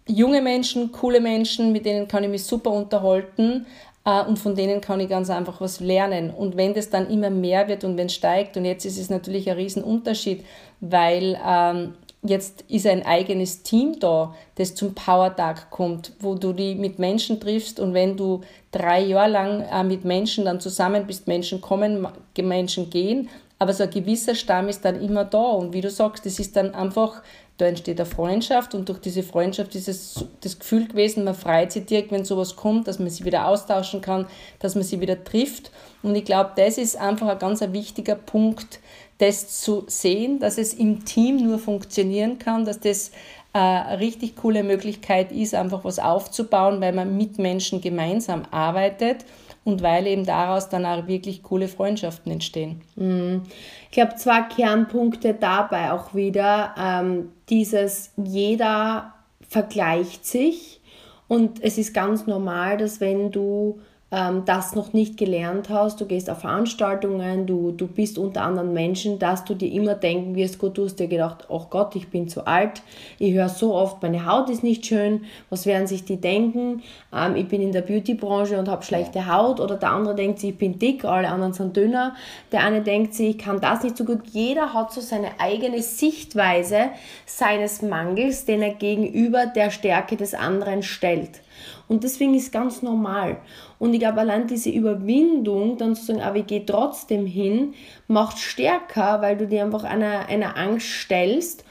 junge 0.05 0.41
Menschen, 0.41 0.91
coole 0.91 1.19
Menschen, 1.19 1.71
mit 1.71 1.85
denen 1.85 2.07
kann 2.07 2.23
ich 2.23 2.29
mich 2.29 2.43
super 2.43 2.71
unterhalten, 2.71 3.65
äh, 3.65 3.65
und 4.03 4.39
von 4.39 4.55
denen 4.55 4.81
kann 4.81 4.99
ich 4.99 5.09
ganz 5.09 5.29
einfach 5.29 5.61
was 5.61 5.79
lernen. 5.79 6.31
Und 6.31 6.57
wenn 6.57 6.73
das 6.73 6.89
dann 6.89 7.09
immer 7.09 7.29
mehr 7.29 7.67
wird 7.67 7.83
und 7.83 7.97
wenn 7.97 8.07
es 8.07 8.13
steigt, 8.13 8.57
und 8.57 8.65
jetzt 8.65 8.85
ist 8.85 8.97
es 8.97 9.09
natürlich 9.09 9.49
ein 9.49 9.57
Riesenunterschied, 9.57 10.45
weil 10.79 11.39
ähm, 11.45 11.93
jetzt 12.23 12.63
ist 12.67 12.87
ein 12.87 13.05
eigenes 13.05 13.63
Team 13.63 13.99
da, 13.99 14.33
das 14.55 14.75
zum 14.75 14.93
Power-Tag 14.93 15.69
kommt, 15.69 16.13
wo 16.19 16.35
du 16.35 16.53
die 16.53 16.75
mit 16.75 16.99
Menschen 16.99 17.39
triffst 17.39 17.79
und 17.79 17.93
wenn 17.93 18.17
du 18.17 18.41
drei 18.71 19.01
Jahre 19.01 19.29
lang 19.29 19.61
äh, 19.61 19.83
mit 19.83 20.05
Menschen 20.05 20.45
dann 20.45 20.59
zusammen 20.59 21.05
bist, 21.07 21.27
Menschen 21.27 21.61
kommen, 21.61 22.07
Menschen 22.37 22.89
gehen, 22.89 23.29
aber 23.57 23.73
so 23.73 23.83
ein 23.83 23.89
gewisser 23.89 24.35
Stamm 24.35 24.69
ist 24.69 24.85
dann 24.85 25.01
immer 25.01 25.25
da 25.25 25.51
und 25.51 25.73
wie 25.73 25.81
du 25.81 25.89
sagst, 25.89 26.25
das 26.25 26.39
ist 26.39 26.55
dann 26.55 26.73
einfach 26.73 27.21
da 27.59 27.65
entsteht 27.65 27.99
eine 27.99 28.09
Freundschaft 28.09 28.73
und 28.73 28.87
durch 28.87 28.99
diese 28.99 29.21
Freundschaft 29.21 29.75
ist 29.75 29.89
es 29.89 30.25
das 30.39 30.59
Gefühl 30.59 30.87
gewesen, 30.87 31.25
man 31.25 31.35
freut 31.35 31.73
sich 31.73 31.85
direkt, 31.85 32.11
wenn 32.11 32.23
sowas 32.23 32.55
kommt, 32.55 32.87
dass 32.87 32.99
man 32.99 33.09
sich 33.09 33.25
wieder 33.25 33.47
austauschen 33.47 33.99
kann, 33.99 34.27
dass 34.59 34.75
man 34.75 34.85
sie 34.85 35.01
wieder 35.01 35.21
trifft. 35.23 35.71
Und 36.01 36.15
ich 36.15 36.23
glaube, 36.23 36.51
das 36.55 36.77
ist 36.77 36.95
einfach 36.95 37.27
ein 37.27 37.37
ganz 37.37 37.61
wichtiger 37.61 38.15
Punkt, 38.15 38.79
das 39.17 39.61
zu 39.61 39.83
sehen, 39.87 40.39
dass 40.39 40.57
es 40.57 40.73
im 40.73 41.03
Team 41.03 41.37
nur 41.37 41.59
funktionieren 41.59 42.39
kann, 42.39 42.63
dass 42.63 42.79
das 42.79 43.09
äh, 43.53 43.59
eine 43.59 43.99
richtig 43.99 44.37
coole 44.37 44.63
Möglichkeit 44.63 45.33
ist, 45.33 45.53
einfach 45.53 45.83
was 45.83 45.99
aufzubauen, 45.99 46.79
weil 46.79 46.93
man 46.93 47.17
mit 47.17 47.39
Menschen 47.39 47.81
gemeinsam 47.81 48.43
arbeitet 48.51 49.25
und 49.63 49.81
weil 49.83 50.07
eben 50.07 50.25
daraus 50.25 50.69
dann 50.69 50.85
auch 50.85 51.07
wirklich 51.07 51.43
coole 51.43 51.67
Freundschaften 51.67 52.31
entstehen. 52.31 52.81
Mhm. 52.95 53.43
Ich 53.85 53.91
glaube, 53.91 54.15
zwei 54.15 54.41
Kernpunkte 54.41 55.33
dabei 55.33 55.91
auch 55.91 56.13
wieder. 56.13 56.73
Ähm, 56.77 57.29
dieses, 57.49 58.11
jeder 58.17 59.13
vergleicht 59.47 60.25
sich 60.25 60.79
und 61.27 61.63
es 61.63 61.77
ist 61.77 61.93
ganz 61.93 62.27
normal, 62.27 62.77
dass 62.77 62.99
wenn 62.99 63.31
du 63.31 63.79
ähm, 64.11 64.43
das 64.45 64.75
noch 64.75 64.93
nicht 64.93 65.17
gelernt 65.17 65.69
hast, 65.69 66.01
du 66.01 66.05
gehst 66.05 66.29
auf 66.29 66.39
Veranstaltungen, 66.39 67.45
du, 67.45 67.71
du 67.71 67.87
bist 67.87 68.17
unter 68.17 68.41
anderen 68.41 68.73
Menschen, 68.73 69.19
dass 69.19 69.45
du 69.45 69.53
dir 69.53 69.71
immer 69.71 69.95
denken 69.95 70.35
wirst, 70.35 70.57
gut, 70.57 70.77
du 70.77 70.85
hast 70.85 70.99
dir 70.99 71.07
gedacht, 71.07 71.45
oh 71.49 71.65
Gott, 71.69 71.95
ich 71.95 72.09
bin 72.09 72.27
zu 72.27 72.47
alt, 72.47 72.81
ich 73.19 73.33
höre 73.33 73.49
so 73.49 73.75
oft, 73.75 74.01
meine 74.01 74.25
Haut 74.25 74.49
ist 74.49 74.63
nicht 74.63 74.85
schön, 74.85 75.25
was 75.49 75.65
werden 75.65 75.87
sich 75.87 76.05
die 76.05 76.17
denken, 76.17 76.81
ähm, 77.13 77.35
ich 77.35 77.47
bin 77.47 77.61
in 77.61 77.71
der 77.71 77.81
Beautybranche 77.81 78.57
und 78.57 78.67
habe 78.67 78.83
schlechte 78.83 79.27
Haut. 79.27 79.59
Oder 79.59 79.75
der 79.75 79.91
andere 79.91 80.15
denkt 80.15 80.39
sich, 80.39 80.51
ich 80.51 80.57
bin 80.57 80.79
dick, 80.79 81.05
alle 81.05 81.29
anderen 81.29 81.53
sind 81.53 81.75
dünner, 81.75 82.15
der 82.51 82.63
eine 82.63 82.81
denkt 82.81 83.13
sich, 83.13 83.29
ich 83.31 83.37
kann 83.37 83.61
das 83.61 83.83
nicht 83.83 83.97
so 83.97 84.05
gut, 84.05 84.21
jeder 84.31 84.73
hat 84.73 84.91
so 84.91 85.01
seine 85.01 85.39
eigene 85.39 85.81
Sichtweise 85.81 86.89
seines 87.25 87.81
Mangels, 87.81 88.45
den 88.45 88.61
er 88.61 88.73
gegenüber 88.73 89.45
der 89.45 89.71
Stärke 89.71 90.17
des 90.17 90.33
anderen 90.33 90.83
stellt. 90.83 91.41
Und 91.87 92.03
deswegen 92.03 92.35
ist 92.35 92.51
ganz 92.51 92.81
normal. 92.81 93.37
Und 93.79 93.93
ich 93.93 93.99
glaube, 94.01 94.19
allein 94.19 94.47
diese 94.47 94.69
Überwindung, 94.69 95.77
dann 95.77 95.95
zu 95.95 96.05
sagen, 96.05 96.21
aber 96.21 96.37
ich 96.37 96.47
gehe 96.47 96.65
trotzdem 96.65 97.25
hin, 97.25 97.73
macht 98.07 98.37
stärker, 98.37 99.21
weil 99.21 99.37
du 99.37 99.47
dir 99.47 99.63
einfach 99.63 99.85
einer, 99.85 100.27
einer 100.27 100.57
Angst 100.57 100.87
stellst. 100.87 101.63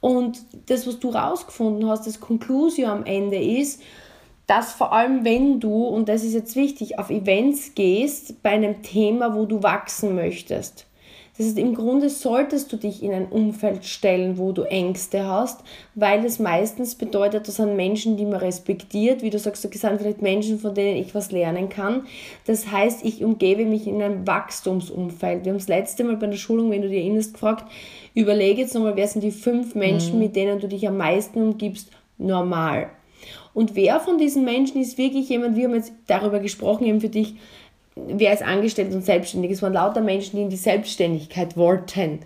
Und 0.00 0.38
das, 0.70 0.86
was 0.86 1.00
du 1.00 1.10
rausgefunden 1.10 1.88
hast, 1.88 2.06
das 2.06 2.20
Conclusio 2.20 2.86
am 2.88 3.04
Ende 3.04 3.38
ist, 3.38 3.82
dass 4.46 4.72
vor 4.72 4.92
allem 4.92 5.24
wenn 5.24 5.58
du, 5.58 5.86
und 5.86 6.08
das 6.08 6.22
ist 6.22 6.34
jetzt 6.34 6.54
wichtig, 6.54 7.00
auf 7.00 7.10
Events 7.10 7.74
gehst 7.74 8.42
bei 8.44 8.50
einem 8.50 8.82
Thema, 8.82 9.34
wo 9.34 9.44
du 9.44 9.64
wachsen 9.64 10.14
möchtest. 10.14 10.86
Das 11.36 11.46
heißt, 11.46 11.58
im 11.58 11.74
Grunde 11.74 12.08
solltest 12.08 12.72
du 12.72 12.76
dich 12.76 13.02
in 13.02 13.12
ein 13.12 13.26
Umfeld 13.26 13.84
stellen, 13.84 14.38
wo 14.38 14.52
du 14.52 14.62
Ängste 14.62 15.26
hast, 15.26 15.60
weil 15.94 16.24
es 16.24 16.38
meistens 16.38 16.94
bedeutet, 16.94 17.46
das 17.46 17.56
sind 17.56 17.76
Menschen, 17.76 18.16
die 18.16 18.24
man 18.24 18.40
respektiert. 18.40 19.22
Wie 19.22 19.30
du 19.30 19.38
sagst, 19.38 19.64
das 19.64 19.72
sind 19.72 19.98
vielleicht 19.98 20.22
Menschen, 20.22 20.58
von 20.58 20.74
denen 20.74 20.96
ich 20.96 21.14
was 21.14 21.32
lernen 21.32 21.68
kann. 21.68 22.06
Das 22.46 22.70
heißt, 22.70 23.04
ich 23.04 23.22
umgebe 23.22 23.66
mich 23.66 23.86
in 23.86 24.00
einem 24.00 24.26
Wachstumsumfeld. 24.26 25.44
Wir 25.44 25.52
haben 25.52 25.58
das 25.58 25.68
letzte 25.68 26.04
Mal 26.04 26.16
bei 26.16 26.26
der 26.26 26.36
Schulung, 26.36 26.70
wenn 26.70 26.82
du 26.82 26.88
dir 26.88 27.00
erinnerst, 27.00 27.34
gefragt, 27.34 27.64
überlege 28.14 28.62
jetzt 28.62 28.74
nochmal, 28.74 28.96
wer 28.96 29.08
sind 29.08 29.22
die 29.22 29.30
fünf 29.30 29.74
Menschen, 29.74 30.14
mhm. 30.14 30.20
mit 30.20 30.36
denen 30.36 30.58
du 30.58 30.68
dich 30.68 30.88
am 30.88 30.96
meisten 30.96 31.42
umgibst, 31.42 31.90
normal. 32.18 32.88
Und 33.52 33.74
wer 33.74 34.00
von 34.00 34.18
diesen 34.18 34.44
Menschen 34.44 34.80
ist 34.80 34.98
wirklich 34.98 35.28
jemand, 35.30 35.56
wir 35.56 35.64
haben 35.64 35.74
jetzt 35.74 35.92
darüber 36.06 36.40
gesprochen, 36.40 36.84
eben 36.84 37.00
für 37.00 37.08
dich, 37.08 37.36
wer 37.96 38.34
ist 38.34 38.42
angestellt 38.42 38.94
und 38.94 39.04
selbstständig. 39.04 39.50
Es 39.50 39.62
waren 39.62 39.72
lauter 39.72 40.02
Menschen, 40.02 40.36
die 40.36 40.42
in 40.42 40.50
die 40.50 40.56
Selbstständigkeit 40.56 41.56
wollten. 41.56 42.20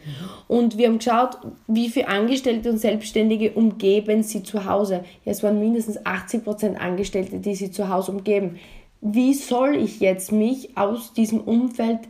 Und 0.49 0.77
wir 0.77 0.89
haben 0.89 0.99
geschaut, 0.99 1.39
wie 1.69 1.89
viele 1.89 2.09
Angestellte 2.09 2.71
und 2.71 2.79
Selbstständige 2.79 3.53
umgeben 3.53 4.23
sie 4.25 4.43
zu 4.43 4.65
Hause. 4.65 5.05
Ja, 5.25 5.33
es 5.33 5.43
waren 5.43 5.61
mindestens 5.61 6.05
80 6.05 6.45
Prozent 6.45 6.81
Angestellte, 6.81 7.39
die 7.39 7.55
sie 7.55 7.71
zu 7.71 7.89
Hause 7.89 8.11
umgeben. 8.11 8.59
Wie 9.01 9.33
soll 9.33 9.77
ich 9.77 10.01
jetzt 10.01 10.33
mich 10.33 10.77
aus 10.77 11.13
diesem 11.15 11.41
Umfeld 11.41 12.01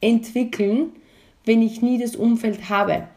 entwickeln, 0.00 0.92
wenn 1.44 1.62
ich 1.62 1.80
nie 1.80 1.98
das 1.98 2.16
Umfeld 2.16 2.68
habe? 2.68 3.08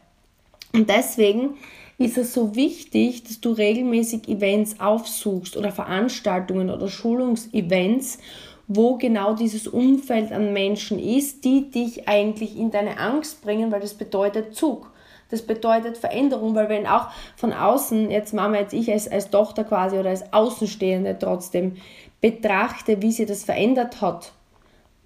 Und 0.71 0.89
deswegen 0.89 1.55
ist 1.97 2.17
es 2.17 2.33
so 2.33 2.55
wichtig, 2.55 3.23
dass 3.23 3.41
du 3.41 3.51
regelmäßig 3.51 4.29
Events 4.29 4.79
aufsuchst 4.79 5.57
oder 5.57 5.71
Veranstaltungen 5.71 6.69
oder 6.69 6.87
Schulungsevents, 6.87 8.19
wo 8.69 8.97
genau 8.97 9.33
dieses 9.33 9.67
Umfeld 9.67 10.31
an 10.31 10.53
Menschen 10.53 10.99
ist, 10.99 11.43
die 11.43 11.71
dich 11.71 12.07
eigentlich 12.07 12.55
in 12.55 12.69
deine 12.69 12.99
Angst 12.99 13.41
bringen, 13.41 13.71
weil 13.71 13.81
das 13.81 13.95
bedeutet 13.95 14.55
Zug. 14.55 14.91
Das 15.31 15.41
bedeutet 15.41 15.97
Veränderung, 15.97 16.53
weil 16.53 16.69
wenn 16.69 16.85
auch 16.85 17.07
von 17.35 17.51
außen, 17.51 18.11
jetzt 18.11 18.33
Mama, 18.33 18.57
jetzt 18.57 18.73
ich 18.73 18.91
als, 18.91 19.11
als 19.11 19.31
Tochter 19.31 19.63
quasi 19.63 19.97
oder 19.97 20.11
als 20.11 20.33
Außenstehende 20.33 21.17
trotzdem 21.19 21.77
betrachte, 22.21 23.01
wie 23.01 23.11
sie 23.11 23.25
das 23.25 23.43
verändert 23.43 24.01
hat, 24.01 24.33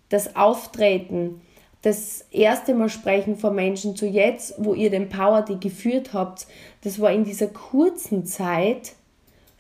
das 0.10 0.36
Auftreten, 0.36 1.42
das 1.84 2.26
erste 2.32 2.74
Mal 2.74 2.90
sprechen 2.90 3.38
vor 3.38 3.52
Menschen 3.52 3.96
zu 3.96 4.06
jetzt, 4.06 4.56
wo 4.58 4.74
ihr 4.74 4.90
den 4.90 5.08
Power, 5.08 5.42
die 5.42 5.60
geführt 5.60 6.14
habt, 6.14 6.48
das 6.82 7.00
war 7.00 7.12
in 7.12 7.24
dieser 7.24 7.48
kurzen 7.48 8.26
Zeit 8.26 8.94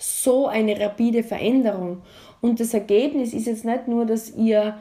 so 0.03 0.47
eine 0.47 0.79
rapide 0.79 1.23
Veränderung. 1.23 2.01
Und 2.41 2.59
das 2.59 2.73
Ergebnis 2.73 3.33
ist 3.33 3.47
jetzt 3.47 3.63
nicht 3.63 3.87
nur, 3.87 4.05
dass 4.05 4.35
ihr 4.35 4.75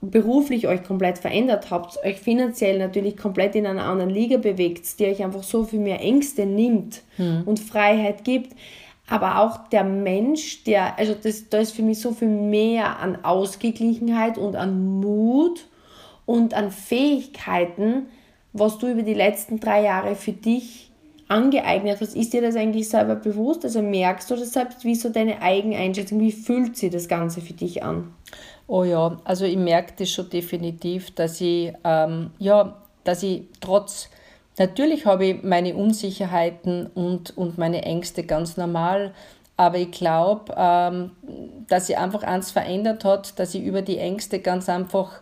beruflich 0.00 0.66
euch 0.66 0.82
komplett 0.82 1.18
verändert 1.18 1.70
habt, 1.70 2.04
euch 2.04 2.18
finanziell 2.18 2.78
natürlich 2.78 3.16
komplett 3.16 3.54
in 3.54 3.66
einer 3.66 3.84
anderen 3.84 4.10
Liga 4.10 4.36
bewegt, 4.36 4.98
die 4.98 5.06
euch 5.06 5.22
einfach 5.22 5.44
so 5.44 5.64
viel 5.64 5.78
mehr 5.78 6.00
Ängste 6.00 6.46
nimmt 6.46 7.02
hm. 7.16 7.44
und 7.46 7.60
Freiheit 7.60 8.24
gibt, 8.24 8.54
aber 9.08 9.40
auch 9.40 9.68
der 9.68 9.84
Mensch, 9.84 10.64
der, 10.64 10.98
also 10.98 11.14
das, 11.14 11.48
da 11.48 11.58
ist 11.58 11.72
für 11.72 11.82
mich 11.82 12.00
so 12.00 12.12
viel 12.12 12.28
mehr 12.28 12.98
an 12.98 13.24
Ausgeglichenheit 13.24 14.36
und 14.36 14.56
an 14.56 15.00
Mut 15.00 15.66
und 16.26 16.54
an 16.54 16.70
Fähigkeiten, 16.70 18.06
was 18.52 18.78
du 18.78 18.88
über 18.88 19.02
die 19.02 19.14
letzten 19.14 19.60
drei 19.60 19.82
Jahre 19.82 20.16
für 20.16 20.32
dich 20.32 20.90
angeeignet 21.28 22.00
hast. 22.00 22.14
Ist 22.14 22.32
dir 22.32 22.42
das 22.42 22.56
eigentlich 22.56 22.88
selber 22.88 23.16
bewusst? 23.16 23.64
Also 23.64 23.82
merkst 23.82 24.30
du 24.30 24.36
das 24.36 24.52
selbst? 24.52 24.84
Wie 24.84 24.94
so 24.94 25.08
deine 25.08 25.40
Eigeneinschätzung? 25.40 26.20
Wie 26.20 26.32
fühlt 26.32 26.76
sich 26.76 26.90
das 26.90 27.08
Ganze 27.08 27.40
für 27.40 27.54
dich 27.54 27.82
an? 27.82 28.12
Oh 28.66 28.84
ja, 28.84 29.18
also 29.24 29.44
ich 29.44 29.56
merke 29.56 29.92
das 29.98 30.10
schon 30.10 30.30
definitiv, 30.30 31.14
dass 31.14 31.40
ich, 31.40 31.72
ähm, 31.84 32.30
ja, 32.38 32.76
dass 33.04 33.22
ich 33.22 33.42
trotz, 33.60 34.08
natürlich 34.58 35.04
habe 35.04 35.26
ich 35.26 35.42
meine 35.42 35.74
Unsicherheiten 35.74 36.86
und, 36.86 37.36
und 37.36 37.58
meine 37.58 37.82
Ängste 37.82 38.24
ganz 38.24 38.56
normal, 38.56 39.12
aber 39.56 39.78
ich 39.78 39.92
glaube, 39.92 40.54
ähm, 40.56 41.10
dass 41.68 41.88
sich 41.88 41.98
einfach 41.98 42.22
eins 42.22 42.50
verändert 42.50 43.04
hat, 43.04 43.38
dass 43.38 43.54
ich 43.54 43.62
über 43.62 43.82
die 43.82 43.98
Ängste 43.98 44.38
ganz 44.40 44.68
einfach 44.68 45.20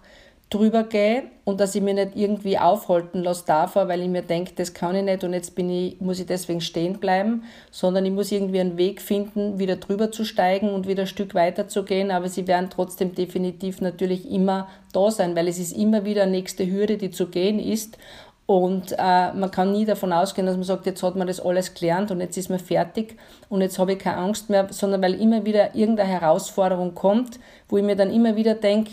drüber 0.52 0.84
gehe 0.84 1.24
und 1.44 1.60
dass 1.60 1.74
ich 1.74 1.82
mich 1.82 1.94
nicht 1.94 2.10
irgendwie 2.14 2.58
aufhalten 2.58 3.22
lasse 3.22 3.44
davor, 3.46 3.88
weil 3.88 4.02
ich 4.02 4.08
mir 4.08 4.22
denke, 4.22 4.52
das 4.54 4.74
kann 4.74 4.94
ich 4.94 5.02
nicht 5.02 5.24
und 5.24 5.32
jetzt 5.32 5.54
bin 5.54 5.70
ich, 5.70 6.00
muss 6.00 6.20
ich 6.20 6.26
deswegen 6.26 6.60
stehen 6.60 6.98
bleiben, 6.98 7.44
sondern 7.70 8.04
ich 8.04 8.12
muss 8.12 8.30
irgendwie 8.30 8.60
einen 8.60 8.76
Weg 8.76 9.00
finden, 9.00 9.58
wieder 9.58 9.76
drüber 9.76 10.12
zu 10.12 10.24
steigen 10.24 10.70
und 10.70 10.86
wieder 10.86 11.02
ein 11.02 11.08
Stück 11.08 11.34
weiter 11.34 11.68
zu 11.68 11.84
gehen, 11.84 12.10
aber 12.10 12.28
sie 12.28 12.46
werden 12.46 12.68
trotzdem 12.70 13.14
definitiv 13.14 13.80
natürlich 13.80 14.30
immer 14.30 14.68
da 14.92 15.10
sein, 15.10 15.34
weil 15.34 15.48
es 15.48 15.58
ist 15.58 15.76
immer 15.76 16.04
wieder 16.04 16.22
eine 16.22 16.32
nächste 16.32 16.70
Hürde, 16.70 16.96
die 16.98 17.10
zu 17.10 17.28
gehen 17.28 17.58
ist. 17.58 17.98
Und 18.44 18.92
äh, 18.98 19.32
man 19.32 19.50
kann 19.50 19.72
nie 19.72 19.86
davon 19.86 20.12
ausgehen, 20.12 20.46
dass 20.46 20.56
man 20.56 20.64
sagt, 20.64 20.84
jetzt 20.84 21.02
hat 21.02 21.16
man 21.16 21.28
das 21.28 21.40
alles 21.40 21.72
gelernt 21.72 22.10
und 22.10 22.20
jetzt 22.20 22.36
ist 22.36 22.50
man 22.50 22.58
fertig 22.58 23.16
und 23.48 23.62
jetzt 23.62 23.78
habe 23.78 23.92
ich 23.92 23.98
keine 24.00 24.18
Angst 24.18 24.50
mehr, 24.50 24.66
sondern 24.70 25.00
weil 25.00 25.14
immer 25.14 25.46
wieder 25.46 25.74
irgendeine 25.74 26.10
Herausforderung 26.10 26.94
kommt, 26.94 27.38
wo 27.68 27.78
ich 27.78 27.84
mir 27.84 27.96
dann 27.96 28.12
immer 28.12 28.34
wieder 28.36 28.54
denke, 28.54 28.90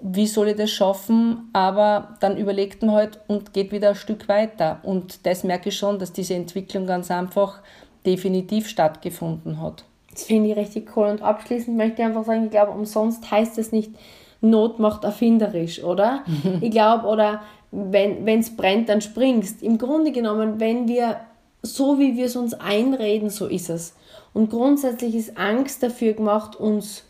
wie 0.00 0.26
soll 0.26 0.48
ich 0.48 0.56
das 0.56 0.70
schaffen? 0.70 1.48
Aber 1.52 2.16
dann 2.20 2.36
überlegt 2.36 2.82
man 2.82 2.94
halt 2.94 3.20
und 3.26 3.52
geht 3.52 3.72
wieder 3.72 3.90
ein 3.90 3.94
Stück 3.94 4.28
weiter. 4.28 4.80
Und 4.82 5.26
das 5.26 5.44
merke 5.44 5.70
ich 5.70 5.76
schon, 5.76 5.98
dass 5.98 6.12
diese 6.12 6.34
Entwicklung 6.34 6.86
ganz 6.86 7.10
einfach 7.10 7.60
definitiv 8.06 8.68
stattgefunden 8.68 9.60
hat. 9.60 9.84
Das 10.10 10.24
finde 10.24 10.50
ich 10.50 10.56
richtig 10.56 10.96
cool. 10.96 11.08
Und 11.08 11.22
abschließend 11.22 11.76
möchte 11.76 12.02
ich 12.02 12.08
einfach 12.08 12.24
sagen, 12.24 12.44
ich 12.44 12.50
glaube, 12.50 12.72
umsonst 12.72 13.30
heißt 13.30 13.58
es 13.58 13.72
nicht, 13.72 13.92
Not 14.40 14.78
macht 14.78 15.02
erfinderisch, 15.02 15.82
oder? 15.82 16.22
ich 16.60 16.70
glaube, 16.70 17.06
oder 17.06 17.42
wenn 17.70 18.26
es 18.40 18.56
brennt, 18.56 18.88
dann 18.88 19.00
springst. 19.00 19.62
Im 19.62 19.78
Grunde 19.78 20.12
genommen, 20.12 20.60
wenn 20.60 20.88
wir 20.88 21.20
so 21.62 21.98
wie 21.98 22.16
wir 22.16 22.26
es 22.26 22.36
uns 22.36 22.54
einreden, 22.54 23.30
so 23.30 23.46
ist 23.46 23.68
es. 23.68 23.94
Und 24.32 24.50
grundsätzlich 24.50 25.14
ist 25.14 25.36
Angst 25.36 25.82
dafür 25.82 26.12
gemacht, 26.12 26.56
uns 26.56 27.04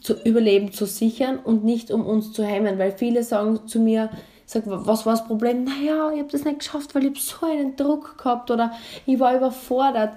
zu 0.00 0.14
Überleben 0.24 0.72
zu 0.72 0.86
sichern 0.86 1.38
und 1.38 1.64
nicht 1.64 1.90
um 1.90 2.04
uns 2.04 2.32
zu 2.32 2.44
hemmen, 2.44 2.78
weil 2.78 2.92
viele 2.92 3.22
sagen 3.22 3.60
zu 3.66 3.78
mir, 3.78 4.10
sag, 4.46 4.64
was 4.66 5.06
war 5.06 5.14
das 5.14 5.26
Problem? 5.26 5.64
Naja, 5.64 6.10
ich 6.12 6.18
habe 6.18 6.30
das 6.30 6.44
nicht 6.44 6.60
geschafft, 6.60 6.94
weil 6.94 7.06
ich 7.06 7.22
so 7.22 7.46
einen 7.46 7.76
Druck 7.76 8.18
gehabt 8.18 8.50
oder 8.50 8.72
ich 9.06 9.18
war 9.18 9.36
überfordert. 9.36 10.14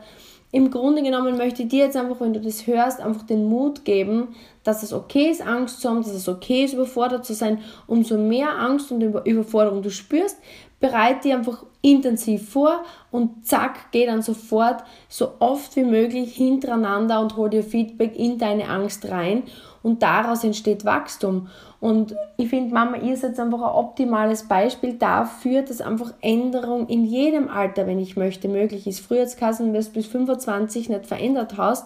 Im 0.52 0.72
Grunde 0.72 1.04
genommen 1.04 1.38
möchte 1.38 1.64
ich 1.64 1.70
dir 1.70 1.86
jetzt 1.86 1.98
einfach, 1.98 2.22
wenn 2.22 2.34
du 2.34 2.40
das 2.40 2.66
hörst, 2.66 3.02
einfach 3.02 3.24
den 3.24 3.46
Mut 3.46 3.84
geben, 3.84 4.30
dass 4.64 4.84
es 4.84 4.94
okay 4.94 5.30
ist, 5.30 5.46
Angst 5.46 5.82
zu 5.82 5.90
haben, 5.90 6.02
dass 6.02 6.14
es 6.14 6.30
okay 6.30 6.64
ist, 6.64 6.74
überfordert 6.74 7.26
zu 7.26 7.34
sein. 7.34 7.60
Umso 7.88 8.18
mehr 8.18 8.58
Angst 8.58 8.92
und 8.92 9.02
Überforderung 9.02 9.82
du 9.82 9.92
spürst, 9.92 10.38
bereite 10.80 11.24
dich 11.24 11.34
einfach 11.34 11.66
intensiv 11.86 12.50
vor 12.50 12.84
und 13.12 13.46
zack, 13.46 13.92
geh 13.92 14.08
dann 14.08 14.24
sofort 14.24 14.84
so 15.08 15.34
oft 15.40 15.76
wie 15.76 15.84
möglich 15.84 16.34
hintereinander 16.36 17.22
und 17.22 17.38
hol 17.38 17.50
dir 17.50 17.64
Feedback 17.64 18.18
in 18.18 18.40
deine 18.40 18.70
Angst 18.70 19.08
rein 19.10 19.44
und 19.84 20.02
daraus 20.02 20.44
entsteht 20.44 20.84
Wachstum. 20.84 21.48
Und 21.80 22.16
ich 22.38 22.50
finde, 22.50 22.74
Mama, 22.74 22.98
ihr 22.98 23.16
seid 23.16 23.40
einfach 23.40 23.62
ein 23.62 23.76
optimales 23.76 24.48
Beispiel 24.48 24.94
dafür, 24.94 25.62
dass 25.62 25.80
einfach 25.80 26.12
Änderung 26.22 26.88
in 26.88 27.06
jedem 27.06 27.50
Alter, 27.50 27.86
wenn 27.86 28.00
ich 28.00 28.18
möchte, 28.18 28.48
möglich 28.48 28.88
ist. 28.88 29.02
Früher 29.02 29.20
jetzt 29.20 29.38
Kassen, 29.38 29.72
wenn 29.72 29.80
du 29.80 29.90
bis 29.92 30.08
25 30.08 30.90
nicht 30.90 31.06
verändert 31.06 31.56
hast, 31.56 31.86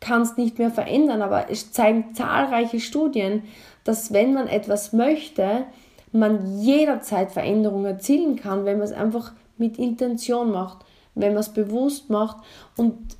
kannst 0.00 0.36
nicht 0.36 0.58
mehr 0.58 0.70
verändern, 0.70 1.22
aber 1.22 1.50
es 1.50 1.72
zeigen 1.72 2.14
zahlreiche 2.14 2.80
Studien, 2.80 3.44
dass 3.84 4.12
wenn 4.12 4.34
man 4.34 4.46
etwas 4.46 4.92
möchte, 4.92 5.64
man 6.12 6.60
jederzeit 6.60 7.32
Veränderungen 7.32 7.86
erzielen 7.86 8.36
kann, 8.36 8.64
wenn 8.64 8.78
man 8.78 8.86
es 8.86 8.92
einfach 8.92 9.32
mit 9.56 9.78
Intention 9.78 10.50
macht, 10.50 10.78
wenn 11.14 11.32
man 11.34 11.40
es 11.40 11.50
bewusst 11.50 12.10
macht. 12.10 12.38
Und 12.76 13.16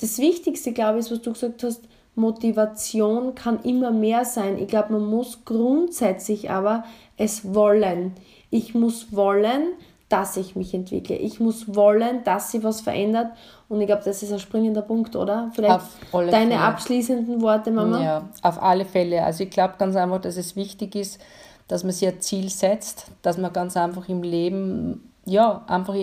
das 0.00 0.18
Wichtigste, 0.18 0.72
glaube 0.72 0.98
ich, 0.98 1.06
ist, 1.06 1.12
was 1.12 1.22
du 1.22 1.32
gesagt 1.32 1.62
hast, 1.62 1.82
Motivation 2.14 3.34
kann 3.34 3.62
immer 3.62 3.90
mehr 3.90 4.24
sein. 4.24 4.58
Ich 4.58 4.68
glaube, 4.68 4.94
man 4.94 5.06
muss 5.06 5.44
grundsätzlich 5.44 6.50
aber 6.50 6.84
es 7.16 7.54
wollen. 7.54 8.14
Ich 8.50 8.74
muss 8.74 9.14
wollen, 9.14 9.62
dass 10.08 10.36
ich 10.36 10.56
mich 10.56 10.74
entwickle. 10.74 11.16
Ich 11.16 11.38
muss 11.38 11.74
wollen, 11.74 12.24
dass 12.24 12.50
sich 12.50 12.64
was 12.64 12.80
verändert. 12.80 13.28
Und 13.68 13.80
ich 13.80 13.86
glaube, 13.86 14.02
das 14.04 14.22
ist 14.22 14.32
ein 14.32 14.40
springender 14.40 14.82
Punkt, 14.82 15.14
oder? 15.14 15.52
Vielleicht 15.54 15.80
deine 16.12 16.30
Fälle. 16.30 16.58
abschließenden 16.58 17.40
Worte, 17.40 17.70
Mama? 17.70 18.02
Ja, 18.02 18.28
auf 18.42 18.60
alle 18.60 18.84
Fälle. 18.84 19.22
Also 19.22 19.44
ich 19.44 19.50
glaube 19.50 19.74
ganz 19.78 19.94
einfach, 19.94 20.20
dass 20.20 20.36
es 20.36 20.56
wichtig 20.56 20.96
ist, 20.96 21.20
dass 21.70 21.84
man 21.84 21.92
sich 21.92 22.08
ein 22.08 22.20
Ziel 22.20 22.48
setzt, 22.48 23.06
dass 23.22 23.38
man 23.38 23.52
ganz 23.52 23.76
einfach 23.76 24.08
im 24.08 24.24
Leben 24.24 25.08
ja, 25.24 25.62
einfach 25.68 25.94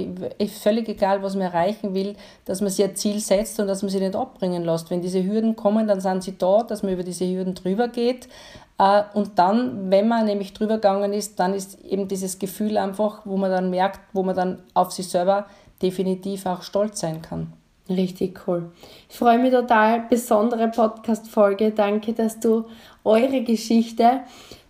völlig 0.62 0.88
egal, 0.88 1.22
was 1.22 1.34
man 1.36 1.48
erreichen 1.48 1.94
will, 1.94 2.16
dass 2.46 2.62
man 2.62 2.70
sich 2.70 2.86
ein 2.86 2.96
Ziel 2.96 3.20
setzt 3.20 3.60
und 3.60 3.68
dass 3.68 3.82
man 3.82 3.90
sich 3.90 4.00
nicht 4.00 4.16
abbringen 4.16 4.64
lässt. 4.64 4.90
Wenn 4.90 5.02
diese 5.02 5.22
Hürden 5.22 5.58
kommen, 5.58 5.86
dann 5.88 6.00
sind 6.00 6.24
sie 6.24 6.38
da, 6.38 6.64
dass 6.64 6.84
man 6.84 6.94
über 6.94 7.04
diese 7.04 7.26
Hürden 7.26 7.54
drüber 7.54 7.90
geht. 7.90 8.30
Äh, 8.78 9.04
und 9.14 9.38
dann, 9.40 9.92
wenn 9.92 10.08
man 10.08 10.26
nämlich 10.26 10.54
drüber 10.54 10.76
gegangen 10.76 11.12
ist, 11.12 11.38
dann 11.40 11.54
ist 11.54 11.84
eben 11.84 12.08
dieses 12.08 12.40
Gefühl 12.40 12.78
einfach, 12.78 13.26
wo 13.26 13.36
man 13.36 13.52
dann 13.52 13.70
merkt, 13.70 14.00
wo 14.14 14.24
man 14.24 14.36
dann 14.36 14.60
auf 14.74 14.94
sich 14.94 15.10
selber 15.10 15.48
definitiv 15.82 16.46
auch 16.46 16.62
stolz 16.62 17.02
sein 17.02 17.22
kann. 17.22 17.52
Richtig 17.90 18.48
cool. 18.48 18.72
Ich 19.10 19.18
freue 19.18 19.40
mich 19.40 19.52
total. 19.52 20.06
Besondere 20.10 20.70
Podcast-Folge. 20.70 21.72
Danke, 21.72 22.14
dass 22.14 22.40
du 22.40 22.66
eure 23.04 23.42
Geschichte 23.42 24.22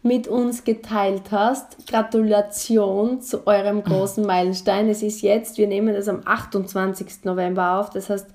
mit 0.08 0.28
uns 0.28 0.64
geteilt 0.64 1.32
hast. 1.32 1.88
Gratulation 1.88 3.22
zu 3.22 3.46
eurem 3.46 3.84
großen 3.84 4.26
Meilenstein. 4.26 4.90
Es 4.90 5.04
ist 5.04 5.22
jetzt, 5.22 5.58
wir 5.58 5.68
nehmen 5.68 5.94
das 5.94 6.08
am 6.08 6.22
28. 6.26 7.26
November 7.26 7.80
auf. 7.80 7.90
Das 7.90 8.10
heißt, 8.10 8.28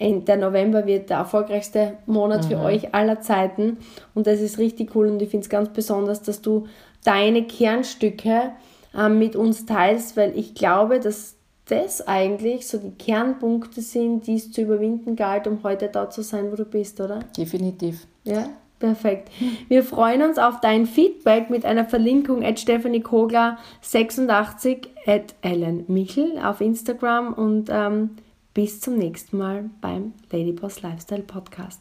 der 0.00 0.36
November 0.36 0.86
wird 0.86 1.10
der 1.10 1.18
erfolgreichste 1.18 1.98
Monat 2.06 2.44
mhm. 2.44 2.48
für 2.48 2.58
euch 2.60 2.94
aller 2.94 3.20
Zeiten. 3.20 3.78
Und 4.14 4.26
das 4.26 4.40
ist 4.40 4.58
richtig 4.58 4.94
cool. 4.96 5.08
Und 5.08 5.20
ich 5.20 5.28
finde 5.28 5.44
es 5.44 5.50
ganz 5.50 5.68
besonders, 5.68 6.22
dass 6.22 6.40
du 6.40 6.66
deine 7.04 7.44
Kernstücke 7.44 8.52
äh, 8.96 9.08
mit 9.08 9.36
uns 9.36 9.66
teilst, 9.66 10.16
weil 10.16 10.36
ich 10.36 10.54
glaube, 10.54 11.00
dass 11.00 11.36
das 11.66 12.06
eigentlich 12.06 12.66
so 12.66 12.78
die 12.78 12.90
Kernpunkte 12.90 13.80
sind, 13.80 14.26
die 14.26 14.34
es 14.34 14.50
zu 14.50 14.62
überwinden 14.62 15.14
galt, 15.14 15.46
um 15.46 15.62
heute 15.62 15.88
da 15.88 16.10
zu 16.10 16.22
sein, 16.22 16.50
wo 16.50 16.56
du 16.56 16.64
bist, 16.64 17.00
oder? 17.00 17.20
Definitiv. 17.36 18.06
Ja, 18.24 18.48
perfekt. 18.80 19.30
Wir 19.68 19.84
freuen 19.84 20.22
uns 20.22 20.38
auf 20.38 20.60
dein 20.60 20.86
Feedback 20.86 21.50
mit 21.50 21.64
einer 21.64 21.84
Verlinkung 21.84 22.44
at 22.44 22.58
Stephanie 22.58 23.02
Kogler 23.02 23.58
86 23.82 24.88
at 25.06 25.34
Ellen 25.42 25.84
Michel 25.86 26.38
auf 26.42 26.60
Instagram 26.60 27.32
und 27.32 27.68
ähm, 27.70 28.16
bis 28.52 28.80
zum 28.80 28.96
nächsten 28.96 29.38
Mal 29.38 29.70
beim 29.80 30.14
Ladyboss 30.32 30.82
Lifestyle 30.82 31.22
Podcast. 31.22 31.80